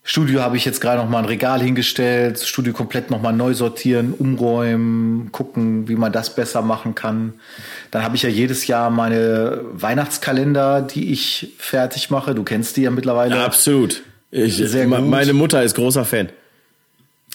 [0.05, 2.41] Studio habe ich jetzt gerade noch mal ein Regal hingestellt.
[2.41, 7.35] Studio komplett noch mal neu sortieren, umräumen, gucken, wie man das besser machen kann.
[7.93, 12.35] Dann habe ich ja jedes Jahr meine Weihnachtskalender, die ich fertig mache.
[12.35, 13.45] Du kennst die ja mittlerweile.
[13.45, 14.03] Absolut.
[14.33, 15.03] Ich, Sehr gut.
[15.03, 16.31] Meine Mutter ist großer Fan.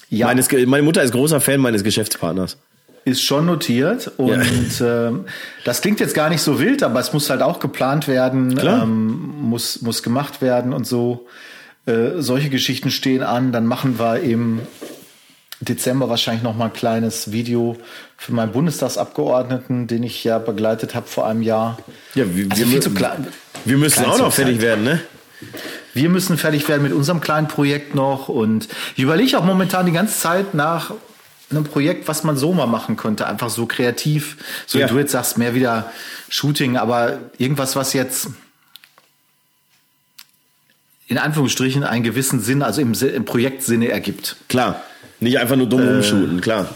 [0.10, 0.28] Ja.
[0.28, 2.58] Meines, meine Mutter ist großer Fan meines Geschäftspartners.
[3.06, 5.26] Ist schon notiert und ähm,
[5.64, 8.84] das klingt jetzt gar nicht so wild, aber es muss halt auch geplant werden, Klar.
[8.84, 11.26] ähm, muss, muss gemacht werden und so.
[11.88, 13.52] Äh, solche Geschichten stehen an.
[13.52, 14.60] Dann machen wir im
[15.60, 17.78] Dezember wahrscheinlich noch mal ein kleines Video
[18.18, 21.78] für meinen Bundestagsabgeordneten, den ich ja begleitet habe vor einem Jahr.
[22.14, 23.28] Ja, wir, Also wir, viel zu klein.
[23.66, 25.00] wir müssen auch noch fertig werden, ne?
[25.94, 29.92] Wir müssen fertig werden mit unserem kleinen Projekt noch und ich überlege auch momentan die
[29.92, 30.92] ganze Zeit nach
[31.50, 34.86] einem Projekt, was man so mal machen könnte, einfach so kreativ, so Ja.
[34.86, 35.92] wie du jetzt sagst, mehr wieder
[36.30, 38.28] Shooting, aber irgendwas, was jetzt
[41.08, 44.36] in Anführungsstrichen einen gewissen Sinn, also im, im Projektsinne ergibt.
[44.50, 44.82] Klar.
[45.20, 45.88] Nicht einfach nur dumm Äh.
[45.94, 46.70] rumshooten, klar.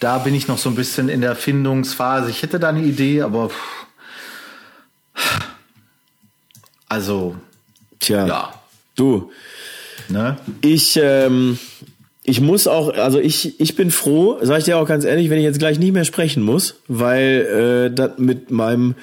[0.00, 2.30] Da bin ich noch so ein bisschen in der Findungsphase.
[2.30, 3.88] Ich hätte da eine Idee, aber pff.
[6.88, 7.36] also
[8.00, 8.26] Tja.
[8.26, 8.52] ja,
[8.96, 9.30] Du,
[10.08, 10.36] ne?
[10.60, 11.58] ich, ähm,
[12.22, 15.38] ich muss auch, also ich, ich bin froh, sag ich dir auch ganz ehrlich, wenn
[15.38, 18.94] ich jetzt gleich nicht mehr sprechen muss, weil äh, das mit meinem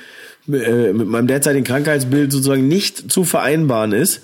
[0.52, 4.22] äh, mit meinem derzeitigen Krankheitsbild sozusagen nicht zu vereinbaren ist.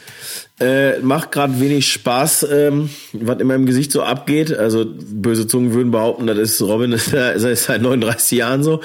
[0.59, 4.55] Äh, macht gerade wenig Spaß, ähm, was in meinem Gesicht so abgeht.
[4.55, 8.82] Also böse Zungen würden behaupten, das ist Robin das ist seit 39 Jahren so.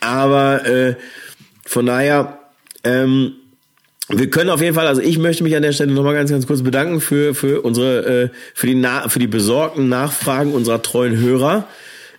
[0.00, 0.96] Aber äh,
[1.64, 2.38] von daher,
[2.84, 3.32] ähm,
[4.10, 6.46] wir können auf jeden Fall, also ich möchte mich an der Stelle nochmal ganz, ganz
[6.46, 11.16] kurz bedanken für, für unsere, äh, für die, Na für die besorgten Nachfragen unserer treuen
[11.16, 11.66] Hörer,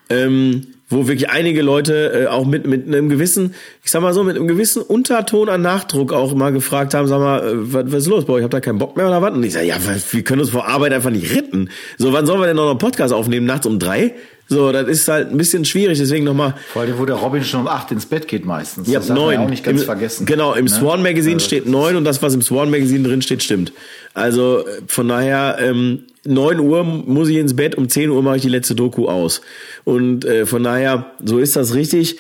[0.10, 4.24] ähm, wo wirklich einige Leute äh, auch mit, mit einem gewissen, ich sag mal so,
[4.24, 8.02] mit einem gewissen Unterton an Nachdruck auch mal gefragt haben, sag mal, äh, was, was
[8.04, 8.44] ist los bei euch?
[8.44, 9.34] Habt ihr keinen Bock mehr oder was?
[9.34, 9.78] Und ich sage, ja,
[10.12, 11.70] wir können uns vor Arbeit einfach nicht retten.
[11.98, 13.46] So, wann sollen wir denn noch einen Podcast aufnehmen?
[13.46, 14.16] Nachts um drei?
[14.52, 17.62] So, das ist halt ein bisschen schwierig, deswegen nochmal, Vor allem, wo der Robin schon
[17.62, 18.88] um acht ins Bett geht meistens.
[18.88, 19.38] Ja, das neun.
[19.38, 20.26] auch nicht ganz Im, vergessen.
[20.26, 20.72] Genau, im Ne?
[20.72, 23.72] Swan Magazine Also, steht neun und das, was im Swan Magazine drin steht, stimmt.
[24.16, 28.42] Also von daher, ähm, neun Uhr muss ich ins Bett, um 10 Uhr mache ich
[28.42, 29.42] die letzte Doku aus.
[29.84, 32.18] Und äh, von daher, so ist das richtig.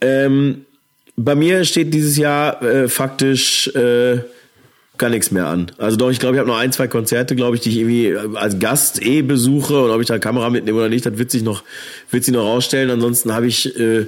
[0.00, 0.64] Ähm,
[1.16, 4.20] bei mir steht dieses Jahr äh, faktisch äh,
[5.02, 5.72] gar nichts mehr an.
[5.78, 8.06] Also doch, ich glaube, ich habe noch ein, zwei Konzerte, glaube ich, die ich irgendwie
[8.06, 11.30] äh, als Gast eh besuche und ob ich da Kamera mitnehme oder nicht, das wird
[11.30, 11.64] sich noch,
[12.10, 12.88] wird sich noch rausstellen.
[12.88, 14.06] Ansonsten habe ich äh,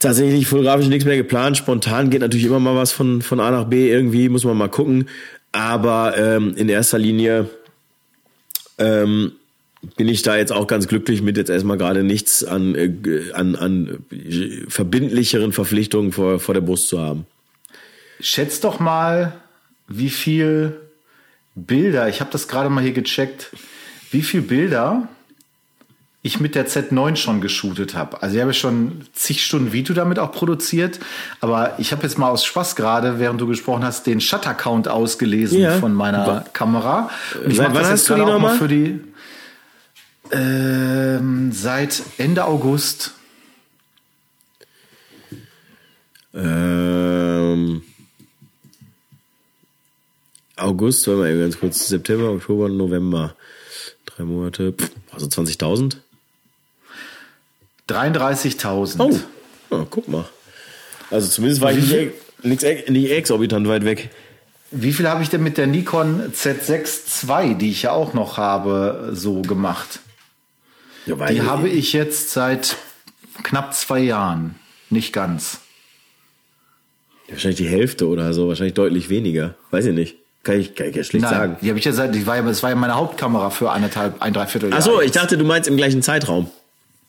[0.00, 1.56] tatsächlich fotografisch nichts mehr geplant.
[1.56, 4.68] Spontan geht natürlich immer mal was von, von A nach B irgendwie, muss man mal
[4.68, 5.08] gucken.
[5.52, 7.48] Aber ähm, in erster Linie
[8.78, 9.32] ähm,
[9.96, 13.54] bin ich da jetzt auch ganz glücklich mit jetzt erstmal gerade nichts an, äh, an,
[13.54, 17.24] an äh, verbindlicheren Verpflichtungen vor, vor der Brust zu haben.
[18.18, 19.34] Schätzt doch mal,
[19.88, 20.80] wie viel
[21.54, 23.50] Bilder, ich habe das gerade mal hier gecheckt,
[24.10, 25.08] wie viele Bilder
[26.26, 28.20] ich mit der Z9 schon geshootet habe.
[28.20, 30.98] Also ich habe schon zig Stunden Video damit auch produziert,
[31.40, 35.60] aber ich habe jetzt mal aus Spaß gerade, während du gesprochen hast, den Shutter-Count ausgelesen
[35.60, 35.78] ja.
[35.78, 36.44] von meiner War.
[36.52, 37.10] Kamera.
[37.42, 38.56] Und ich Seit wann hast du die nochmal?
[38.58, 39.00] Für die,
[40.32, 43.14] ähm, seit Ende August.
[46.34, 46.65] Ähm,
[50.76, 53.34] August, warte mal ganz kurz, September, Oktober, November.
[54.04, 54.74] Drei Monate,
[55.10, 55.96] also 20.000?
[57.88, 58.96] 33.000.
[58.98, 59.18] Oh.
[59.70, 60.26] oh, guck mal.
[61.10, 62.12] Also zumindest war ich nicht,
[62.62, 64.10] nicht, nicht exorbitant weit weg.
[64.70, 68.36] Wie viel habe ich denn mit der Nikon Z6 II, die ich ja auch noch
[68.36, 70.00] habe, so gemacht?
[71.06, 72.76] Ja, die habe ich jetzt seit
[73.42, 74.56] knapp zwei Jahren.
[74.90, 75.60] Nicht ganz.
[77.28, 79.54] Wahrscheinlich die Hälfte oder so, wahrscheinlich deutlich weniger.
[79.70, 80.16] Weiß ich nicht.
[80.46, 81.56] Kann ich, kann ich ja schlecht Nein, sagen.
[81.60, 84.22] Die habe ich ja seit, die war ja, das war ja meine Hauptkamera für eineinhalb,
[84.22, 84.78] ein Dreiviertel Jahr.
[84.78, 86.48] Ach so, ich dachte, du meinst im gleichen Zeitraum.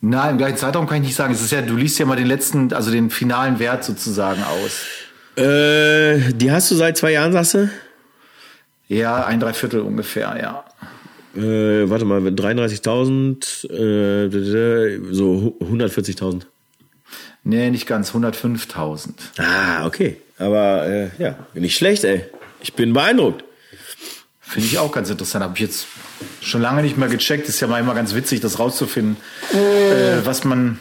[0.01, 1.35] Nein, im gleichen Zeitraum kann ich nicht sagen.
[1.35, 4.88] Es ist ja, du liest ja mal den letzten, also den finalen Wert sozusagen aus.
[5.35, 7.69] Äh, die hast du seit zwei Jahren, sagst du?
[8.88, 10.65] Ja, ein Dreiviertel ungefähr, ja.
[11.39, 16.41] Äh, warte mal, 33.000, äh, so 140.000.
[17.43, 19.09] Nee, nicht ganz, 105.000.
[19.38, 20.17] Ah, okay.
[20.39, 22.25] Aber äh, ja, nicht schlecht, ey.
[22.61, 23.43] Ich bin beeindruckt.
[24.41, 25.43] Finde ich auch ganz interessant.
[25.43, 25.87] Habe ich jetzt
[26.41, 27.49] schon lange nicht mehr gecheckt.
[27.49, 29.17] Ist ja mal immer ganz witzig, das rauszufinden,
[29.53, 30.79] äh, was man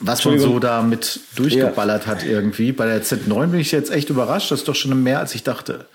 [0.00, 2.10] was man so damit durchgeballert ja.
[2.10, 2.72] hat irgendwie.
[2.72, 4.50] Bei der Z9 bin ich jetzt echt überrascht.
[4.50, 5.86] Das ist doch schon mehr, als ich dachte.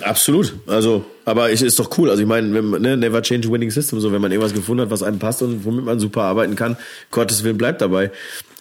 [0.00, 0.54] Absolut.
[0.66, 2.08] Also, aber es ist doch cool.
[2.08, 4.00] Also ich meine, wenn, ne, never change winning system.
[4.00, 6.76] So, wenn man irgendwas gefunden hat, was einem passt und womit man super arbeiten kann,
[7.10, 8.10] Gottes Willen bleibt dabei.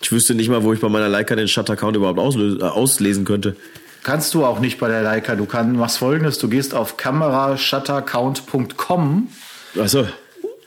[0.01, 3.55] Ich wüsste nicht mal, wo ich bei meiner Leica den Shutter-Count überhaupt äh, auslesen könnte.
[4.03, 5.35] Kannst du auch nicht bei der Leica.
[5.35, 9.27] Du kannst, machst folgendes, du gehst auf kamerashuttercount.com
[9.79, 9.89] Ach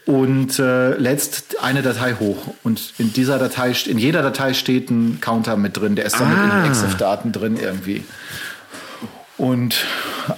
[0.05, 2.55] und äh, lädst eine Datei hoch.
[2.65, 6.33] Und in dieser Datei, in jeder Datei steht ein Counter mit drin, der ist dann
[6.33, 6.45] ah.
[6.45, 8.03] mit in EXIF-Daten drin irgendwie.
[9.39, 9.85] Und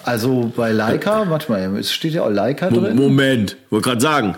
[0.05, 2.97] also bei Leica, warte mal, es steht ja auch Leica drin.
[2.97, 4.37] Moment, wollte gerade sagen.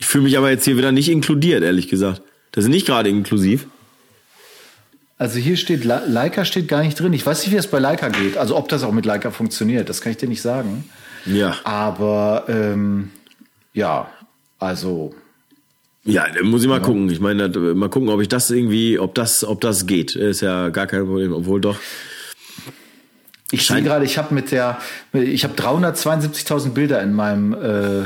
[0.00, 2.22] Ich fühle mich aber jetzt hier wieder nicht inkludiert, ehrlich gesagt.
[2.52, 3.66] Das ist nicht gerade inklusiv.
[5.18, 7.12] Also hier steht, Leica steht gar nicht drin.
[7.12, 8.36] Ich weiß nicht, wie es bei Leica geht.
[8.36, 10.88] Also ob das auch mit Leica funktioniert, das kann ich dir nicht sagen.
[11.26, 11.56] Ja.
[11.64, 13.10] Aber ähm,
[13.72, 14.08] ja,
[14.60, 15.14] also.
[16.04, 16.84] Ja, muss ich mal ja.
[16.84, 17.10] gucken.
[17.10, 20.14] Ich meine, mal gucken, ob ich das irgendwie, ob das, ob das geht.
[20.14, 21.78] Ist ja gar kein Problem, obwohl doch.
[23.50, 24.78] Ich sehe gerade, ich habe mit der,
[25.12, 28.04] ich habe 372.000 Bilder in meinem, äh,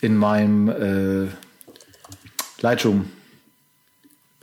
[0.00, 1.28] in meinem äh,
[2.60, 3.10] Lightroom.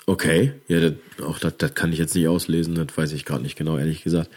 [0.10, 3.44] Okay, ja, das, auch das, das kann ich jetzt nicht auslesen, das weiß ich gerade
[3.44, 4.30] nicht genau, ehrlich gesagt.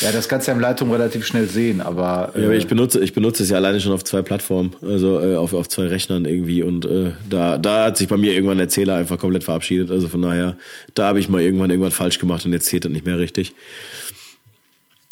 [0.00, 2.32] Ja, das kannst du ja im Lightroom relativ schnell sehen, aber.
[2.34, 5.20] Äh, ja, aber ich benutze, ich benutze es ja alleine schon auf zwei Plattformen, also
[5.20, 8.56] äh, auf, auf zwei Rechnern irgendwie und äh, da, da hat sich bei mir irgendwann
[8.56, 9.90] der Zähler einfach komplett verabschiedet.
[9.90, 10.56] Also von daher,
[10.94, 13.54] da habe ich mal irgendwann irgendwas falsch gemacht und jetzt zählt das nicht mehr richtig.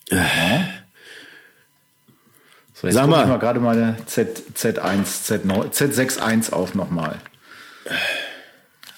[0.09, 0.17] Äh.
[2.73, 3.25] So, jetzt Sag mal.
[3.25, 7.17] Ich mal gerade mal Z, Z1, Z9, Z61 auf nochmal.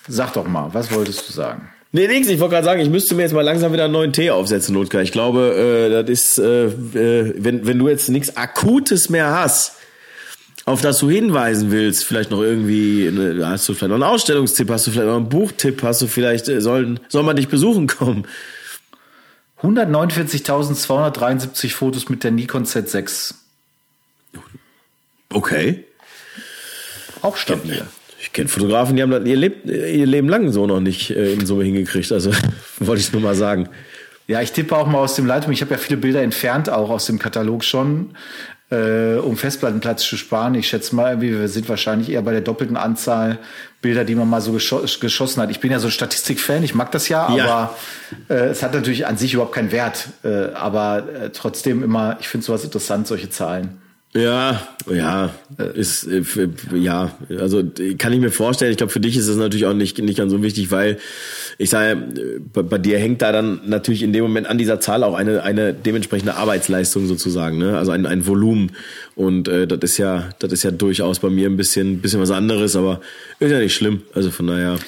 [0.09, 1.69] Sag doch mal, was wolltest du sagen?
[1.93, 2.29] Nee, nix.
[2.29, 4.75] Ich wollte gerade sagen, ich müsste mir jetzt mal langsam wieder einen neuen Tee aufsetzen,
[4.75, 5.01] Lothar.
[5.03, 9.73] Ich glaube, äh, das ist, äh, äh, wenn, wenn du jetzt nichts Akutes mehr hast,
[10.67, 13.11] auf das du hinweisen willst, vielleicht noch irgendwie,
[13.43, 16.49] hast du vielleicht noch einen Ausstellungstipp, hast du vielleicht noch einen Buchtipp, hast du vielleicht,
[16.49, 18.27] äh, sollen, soll man dich besuchen kommen?
[19.63, 23.35] 149.273 Fotos mit der Nikon Z6.
[25.33, 25.87] Okay.
[27.23, 27.83] Auch stabil.
[28.21, 31.33] Ich kenne Fotografen, die haben das ihr, Leb ihr Leben lang so noch nicht äh,
[31.33, 32.11] in Summe hingekriegt.
[32.13, 32.33] Also
[32.81, 33.69] wollte ich nur mal sagen.
[34.27, 35.53] Ja, ich tippe auch mal aus dem Lightroom.
[35.53, 38.11] Ich habe ja viele Bilder entfernt, auch aus dem Katalog schon,
[38.71, 40.55] äh, um Festplattenplatz zu sparen.
[40.55, 43.39] Ich schätze mal, wir sind wahrscheinlich eher bei der doppelten Anzahl
[43.81, 45.51] Bilder, die man mal so geschoss geschossen hat.
[45.51, 47.45] Ich bin ja so ein Statistikfan, ich mag das ja, ja.
[47.45, 47.77] aber
[48.29, 50.09] äh, es hat natürlich an sich überhaupt keinen Wert.
[50.25, 53.81] Äh, aber äh, trotzdem immer, ich finde sowas interessant, solche Zahlen.
[54.15, 55.35] Ja, ja,
[55.75, 56.23] ist äh,
[56.75, 57.63] ja, also
[57.99, 58.71] kann ich mir vorstellen.
[58.71, 60.99] Ich glaube, für dich ist das natürlich auch nicht nicht ganz so wichtig, weil
[61.59, 61.97] ich sage,
[62.55, 65.43] bei, bei, dir hängt da dann natürlich in dem Moment an dieser Zahl auch eine
[65.43, 67.77] eine dementsprechende Arbeitsleistung sozusagen, ne?
[67.77, 68.73] Also ein ein Volumen
[69.15, 72.31] und äh, das ist ja das ist ja durchaus bei mir ein bisschen bisschen was
[72.31, 73.03] anderes, aber
[73.41, 74.03] ist ja nicht schlimm.
[74.15, 74.79] Also von daher.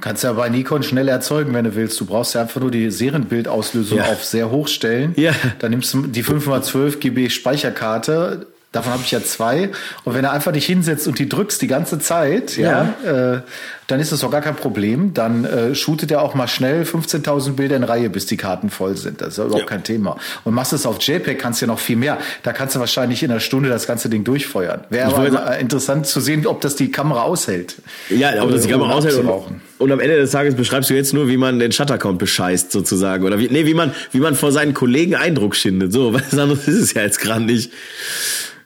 [0.00, 1.98] Kannst ja bei Nikon schnell erzeugen, wenn du willst.
[1.98, 4.04] Du brauchst ja einfach nur die Serienbildauslösung ja.
[4.04, 5.12] auf sehr hoch stellen.
[5.16, 5.32] Ja.
[5.58, 9.70] Dann nimmst du die 512 GB Speicherkarte, Davon habe ich ja zwei.
[10.04, 13.40] Und wenn du einfach dich hinsetzt und die drückst die ganze Zeit, ja, ja äh,
[13.88, 15.14] dann ist das doch gar kein Problem.
[15.14, 18.98] Dann äh, shootet er auch mal schnell 15.000 Bilder in Reihe, bis die Karten voll
[18.98, 19.22] sind.
[19.22, 19.66] Das ist ja überhaupt ja.
[19.66, 20.18] kein Thema.
[20.44, 22.18] Und machst es auf JPEG, kannst du ja noch viel mehr.
[22.42, 24.82] Da kannst du wahrscheinlich in einer Stunde das ganze Ding durchfeuern.
[24.90, 27.76] Wäre aber äh, interessant zu sehen, ob das die Kamera aushält.
[28.10, 29.24] Ja, ob das die Kamera aushält.
[29.24, 32.70] Und, und am Ende des Tages beschreibst du jetzt nur, wie man den Shuttercount bescheißt,
[32.70, 33.24] sozusagen.
[33.24, 35.94] Oder wie, nee, wie man, wie man vor seinen Kollegen Eindruck schindet.
[35.94, 37.72] So, was anderes ist es ja jetzt gerade nicht.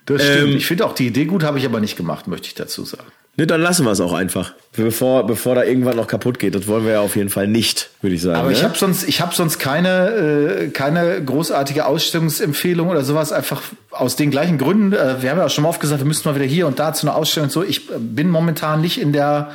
[0.05, 0.51] Das stimmt.
[0.51, 2.85] Ähm, ich finde auch die Idee gut, habe ich aber nicht gemacht, möchte ich dazu
[2.85, 3.07] sagen.
[3.37, 4.53] Ne, dann lassen wir es auch einfach.
[4.77, 6.55] Bevor, bevor da irgendwann noch kaputt geht.
[6.55, 8.39] Das wollen wir ja auf jeden Fall nicht, würde ich sagen.
[8.39, 8.55] Aber ne?
[8.55, 14.17] ich habe sonst, ich habe sonst keine, äh, keine großartige Ausstellungsempfehlung oder sowas, einfach aus
[14.17, 14.93] den gleichen Gründen.
[14.93, 16.79] Äh, wir haben ja auch schon mal oft gesagt, wir müssten mal wieder hier und
[16.79, 17.63] da zu einer Ausstellung und so.
[17.63, 19.53] Ich äh, bin momentan nicht in der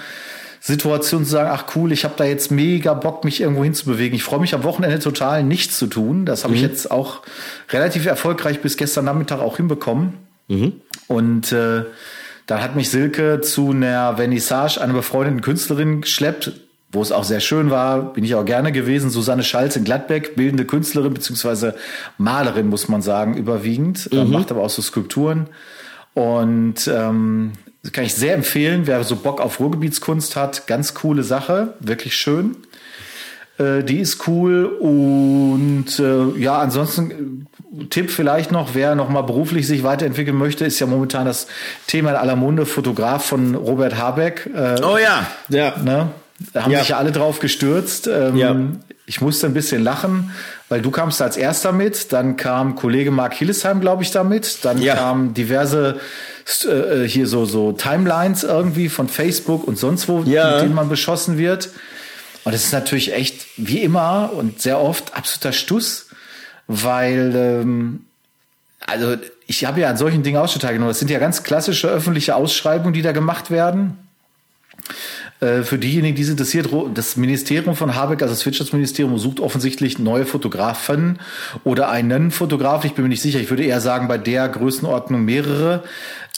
[0.59, 4.15] Situation zu sagen, ach cool, ich habe da jetzt mega Bock, mich irgendwo hinzubewegen.
[4.15, 6.25] Ich freue mich am Wochenende total, nichts zu tun.
[6.25, 6.57] Das habe mhm.
[6.57, 7.21] ich jetzt auch
[7.69, 10.13] relativ erfolgreich bis gestern Nachmittag auch hinbekommen.
[10.47, 10.73] Mhm.
[11.07, 11.83] Und äh,
[12.47, 16.53] dann hat mich Silke zu einer Vernissage einer befreundeten Künstlerin geschleppt,
[16.91, 19.09] wo es auch sehr schön war, bin ich auch gerne gewesen.
[19.09, 21.75] Susanne Schalz in Gladbeck, bildende Künstlerin beziehungsweise
[22.17, 24.31] Malerin, muss man sagen, überwiegend, äh, mhm.
[24.31, 25.47] macht aber auch so Skulpturen.
[26.13, 27.51] Und ähm,
[27.91, 32.55] kann ich sehr empfehlen, wer so Bock auf Ruhrgebietskunst hat, ganz coole Sache, wirklich schön.
[33.57, 37.47] Äh, die ist cool und äh, ja, ansonsten
[37.89, 41.47] Tipp vielleicht noch, wer noch mal beruflich sich weiterentwickeln möchte, ist ja momentan das
[41.85, 44.49] Thema in aller Munde, Fotograf von Robert Habeck.
[44.55, 45.75] Äh, oh ja, ja.
[45.83, 46.09] Ne?
[46.53, 46.79] Da haben ja.
[46.79, 48.07] sich ja alle drauf gestürzt.
[48.07, 48.55] Ähm, ja.
[49.05, 50.31] Ich musste ein bisschen lachen,
[50.69, 54.81] weil du kamst als erster mit, dann kam Kollege Mark Hillesheim, glaube ich, damit, dann
[54.81, 54.95] ja.
[54.95, 55.99] kamen diverse
[56.65, 60.51] äh, hier so, so Timelines irgendwie von Facebook und sonst wo, ja.
[60.51, 61.69] mit denen man beschossen wird.
[62.43, 66.06] Und das ist natürlich echt, wie immer und sehr oft absoluter Stuss
[66.67, 68.05] weil ähm,
[68.85, 69.15] also
[69.47, 70.89] ich habe ja an solchen Dingen Ausschnitt genommen.
[70.89, 73.97] Das sind ja ganz klassische öffentliche Ausschreibungen, die da gemacht werden.
[75.39, 79.99] Äh, für diejenigen, die es interessiert, das Ministerium von Habeck, also das Wirtschaftsministerium, sucht offensichtlich
[79.99, 81.19] neue Fotografen
[81.63, 82.85] oder einen Fotograf.
[82.85, 83.39] Ich bin mir nicht sicher.
[83.39, 85.83] Ich würde eher sagen, bei der Größenordnung mehrere,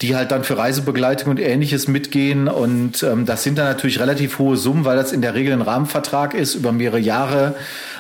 [0.02, 2.48] die halt dann für Reisebegleitung und ähnliches mitgehen.
[2.48, 5.62] Und ähm, das sind dann natürlich relativ hohe Summen, weil das in der Regel ein
[5.62, 7.56] Rahmenvertrag ist über mehrere Jahre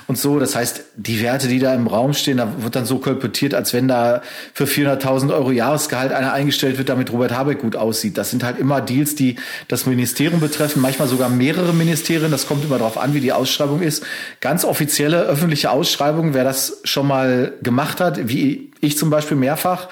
[0.09, 0.39] und so.
[0.39, 3.73] Das heißt, die Werte, die da im Raum stehen, da wird dann so kolportiert, als
[3.73, 4.23] wenn da
[4.55, 8.17] für 400.000 Euro Jahresgehalt einer eingestellt wird, damit Robert Habeck gut aussieht.
[8.17, 9.35] Das sind halt immer Deals, die
[9.67, 12.31] das Ministerium betreffen, manchmal sogar mehrere Ministerien.
[12.31, 14.03] Das kommt immer darauf an, wie die Ausschreibung ist.
[14.41, 19.89] Ganz offizielle öffentliche Ausschreibungen, wer das schon mal gemacht hat, wie ich zum Beispiel mehrfach,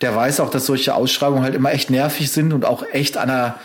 [0.00, 3.30] der weiß auch, dass solche Ausschreibungen halt immer echt nervig sind und auch echt an
[3.30, 3.56] einer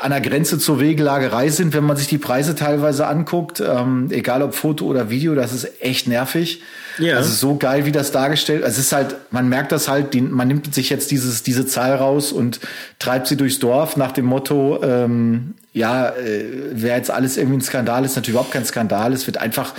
[0.00, 4.42] an der Grenze zur Wegelagerei sind, wenn man sich die Preise teilweise anguckt, ähm, egal
[4.42, 6.62] ob Foto oder Video, das ist echt nervig.
[6.98, 7.16] Ja.
[7.16, 8.64] Also so geil, wie das dargestellt.
[8.64, 11.66] Also es ist halt, man merkt das halt, die, man nimmt sich jetzt dieses, diese
[11.66, 12.60] Zahl raus und
[12.98, 17.62] treibt sie durchs Dorf nach dem Motto, ähm, ja, äh, wer jetzt alles irgendwie ein
[17.62, 19.12] Skandal ist, natürlich überhaupt kein Skandal.
[19.12, 19.74] Es wird einfach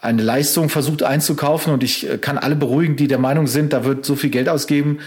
[0.00, 3.84] eine Leistung versucht einzukaufen und ich äh, kann alle beruhigen, die der Meinung sind, da
[3.84, 4.98] wird so viel Geld ausgeben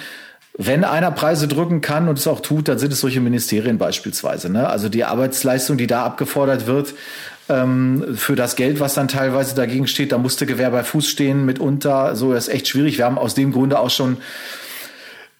[0.61, 4.49] wenn einer Preise drücken kann und es auch tut, dann sind es solche Ministerien beispielsweise.
[4.49, 4.67] Ne?
[4.67, 6.95] Also die Arbeitsleistung, die da abgefordert wird,
[7.47, 11.45] ähm, für das Geld, was dann teilweise dagegen steht, da musste Gewehr bei Fuß stehen
[11.45, 12.13] mitunter.
[12.17, 12.97] So das ist echt schwierig.
[12.97, 14.17] Wir haben aus dem Grunde auch schon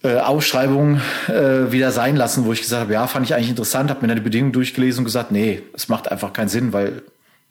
[0.03, 3.89] äh, Ausschreibungen äh, wieder sein lassen, wo ich gesagt habe, ja, fand ich eigentlich interessant,
[3.89, 7.01] habe mir dann die Bedingungen durchgelesen und gesagt, nee, es macht einfach keinen Sinn, weil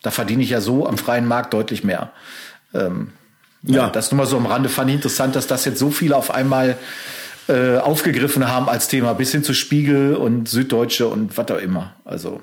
[0.01, 2.12] da verdiene ich ja so am freien Markt deutlich mehr.
[2.73, 3.11] Ähm,
[3.62, 3.83] ja.
[3.83, 6.16] ja, das nur mal so am Rande fand ich interessant, dass das jetzt so viele
[6.16, 6.79] auf einmal
[7.49, 11.94] äh, aufgegriffen haben als Thema, bis hin zu Spiegel und Süddeutsche und was auch immer.
[12.05, 12.40] Also.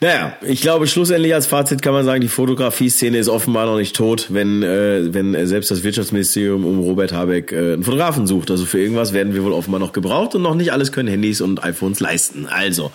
[0.00, 3.96] Naja, ich glaube, schlussendlich als Fazit kann man sagen, die Fotografie-Szene ist offenbar noch nicht
[3.96, 8.50] tot, wenn, äh, wenn selbst das Wirtschaftsministerium um Robert Habeck äh, einen Fotografen sucht.
[8.50, 11.40] Also für irgendwas werden wir wohl offenbar noch gebraucht und noch nicht alles können Handys
[11.40, 12.46] und iPhones leisten.
[12.46, 12.90] Also,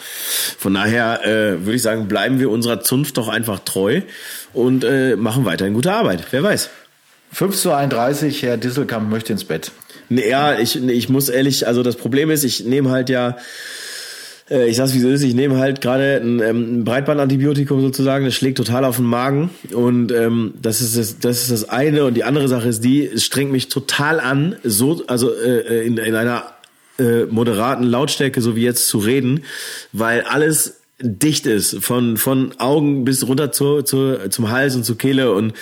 [0.58, 4.02] von daher äh, würde ich sagen, bleiben wir unserer Zunft doch einfach treu
[4.54, 6.26] und äh, machen weiterhin gute Arbeit.
[6.32, 6.70] Wer weiß.
[7.34, 9.72] 5 zu 31, Herr Disselkamp möchte ins Bett.
[10.18, 13.38] Ja, ich, ich muss ehrlich, also das Problem ist, ich nehme halt ja,
[14.50, 18.36] äh, ich sag's wie es ist, ich nehme halt gerade ein, ähm, Breitbandantibiotikum sozusagen, das
[18.36, 22.16] schlägt total auf den Magen und ähm, das ist das, das ist das eine und
[22.16, 26.16] die andere Sache ist die, es strengt mich total an, so also äh, in, in
[26.16, 26.44] einer
[27.00, 29.46] äh, moderaten Lautstärke so wie jetzt zu reden,
[29.94, 34.98] weil alles dicht ist von von Augen bis runter zu, zu, zum Hals und zur
[34.98, 35.54] Kehle und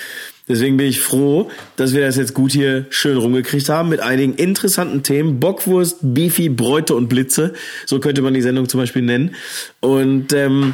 [0.50, 4.34] Deswegen bin ich froh, dass wir das jetzt gut hier schön rumgekriegt haben mit einigen
[4.34, 5.40] interessanten Themen.
[5.40, 7.54] Bockwurst, Beefy, Bräute und Blitze.
[7.86, 9.36] So könnte man die Sendung zum Beispiel nennen.
[9.80, 10.74] Und ähm,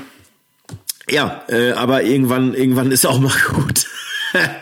[1.10, 3.86] ja, äh, aber irgendwann, irgendwann ist auch mal gut.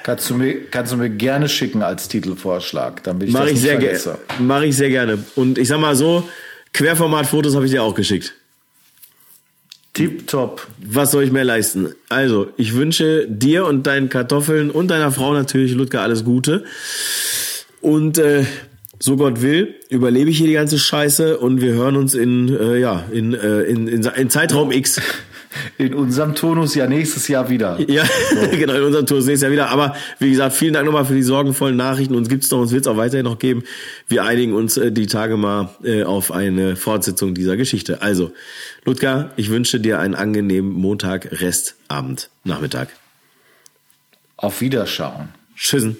[0.01, 3.61] kannst, du mir, kannst du mir gerne schicken als Titelvorschlag, dann bin ich Mach ich
[3.61, 3.99] sehr gerne.
[4.39, 5.23] Mache ich sehr gerne.
[5.35, 6.27] Und ich sag mal so,
[6.73, 8.33] Querformat-Fotos habe ich dir auch geschickt.
[9.93, 10.67] Tipptopp.
[10.83, 11.93] Was soll ich mehr leisten?
[12.09, 16.65] Also, ich wünsche dir und deinen Kartoffeln und deiner Frau natürlich, Ludger, alles Gute.
[17.79, 18.45] Und äh,
[18.99, 22.79] so Gott will, überlebe ich hier die ganze Scheiße und wir hören uns in, äh,
[22.79, 24.99] ja, in, äh, in, in, in Zeitraum X.
[25.77, 27.79] In unserem Turnus ja nächstes Jahr wieder.
[27.89, 28.49] Ja, so.
[28.51, 29.69] genau, in unserem Turnus nächstes Jahr wieder.
[29.69, 32.15] Aber wie gesagt, vielen Dank nochmal für die sorgenvollen Nachrichten.
[32.15, 33.63] Uns gibt's noch, uns wird's auch weiterhin noch geben.
[34.07, 38.01] Wir einigen uns äh, die Tage mal äh, auf eine Fortsetzung dieser Geschichte.
[38.01, 38.31] Also,
[38.85, 42.89] Ludger, ich wünsche dir einen angenehmen Montag, Restabend, Nachmittag.
[44.37, 45.29] Auf Wiederschauen.
[45.55, 45.97] Tschüssen.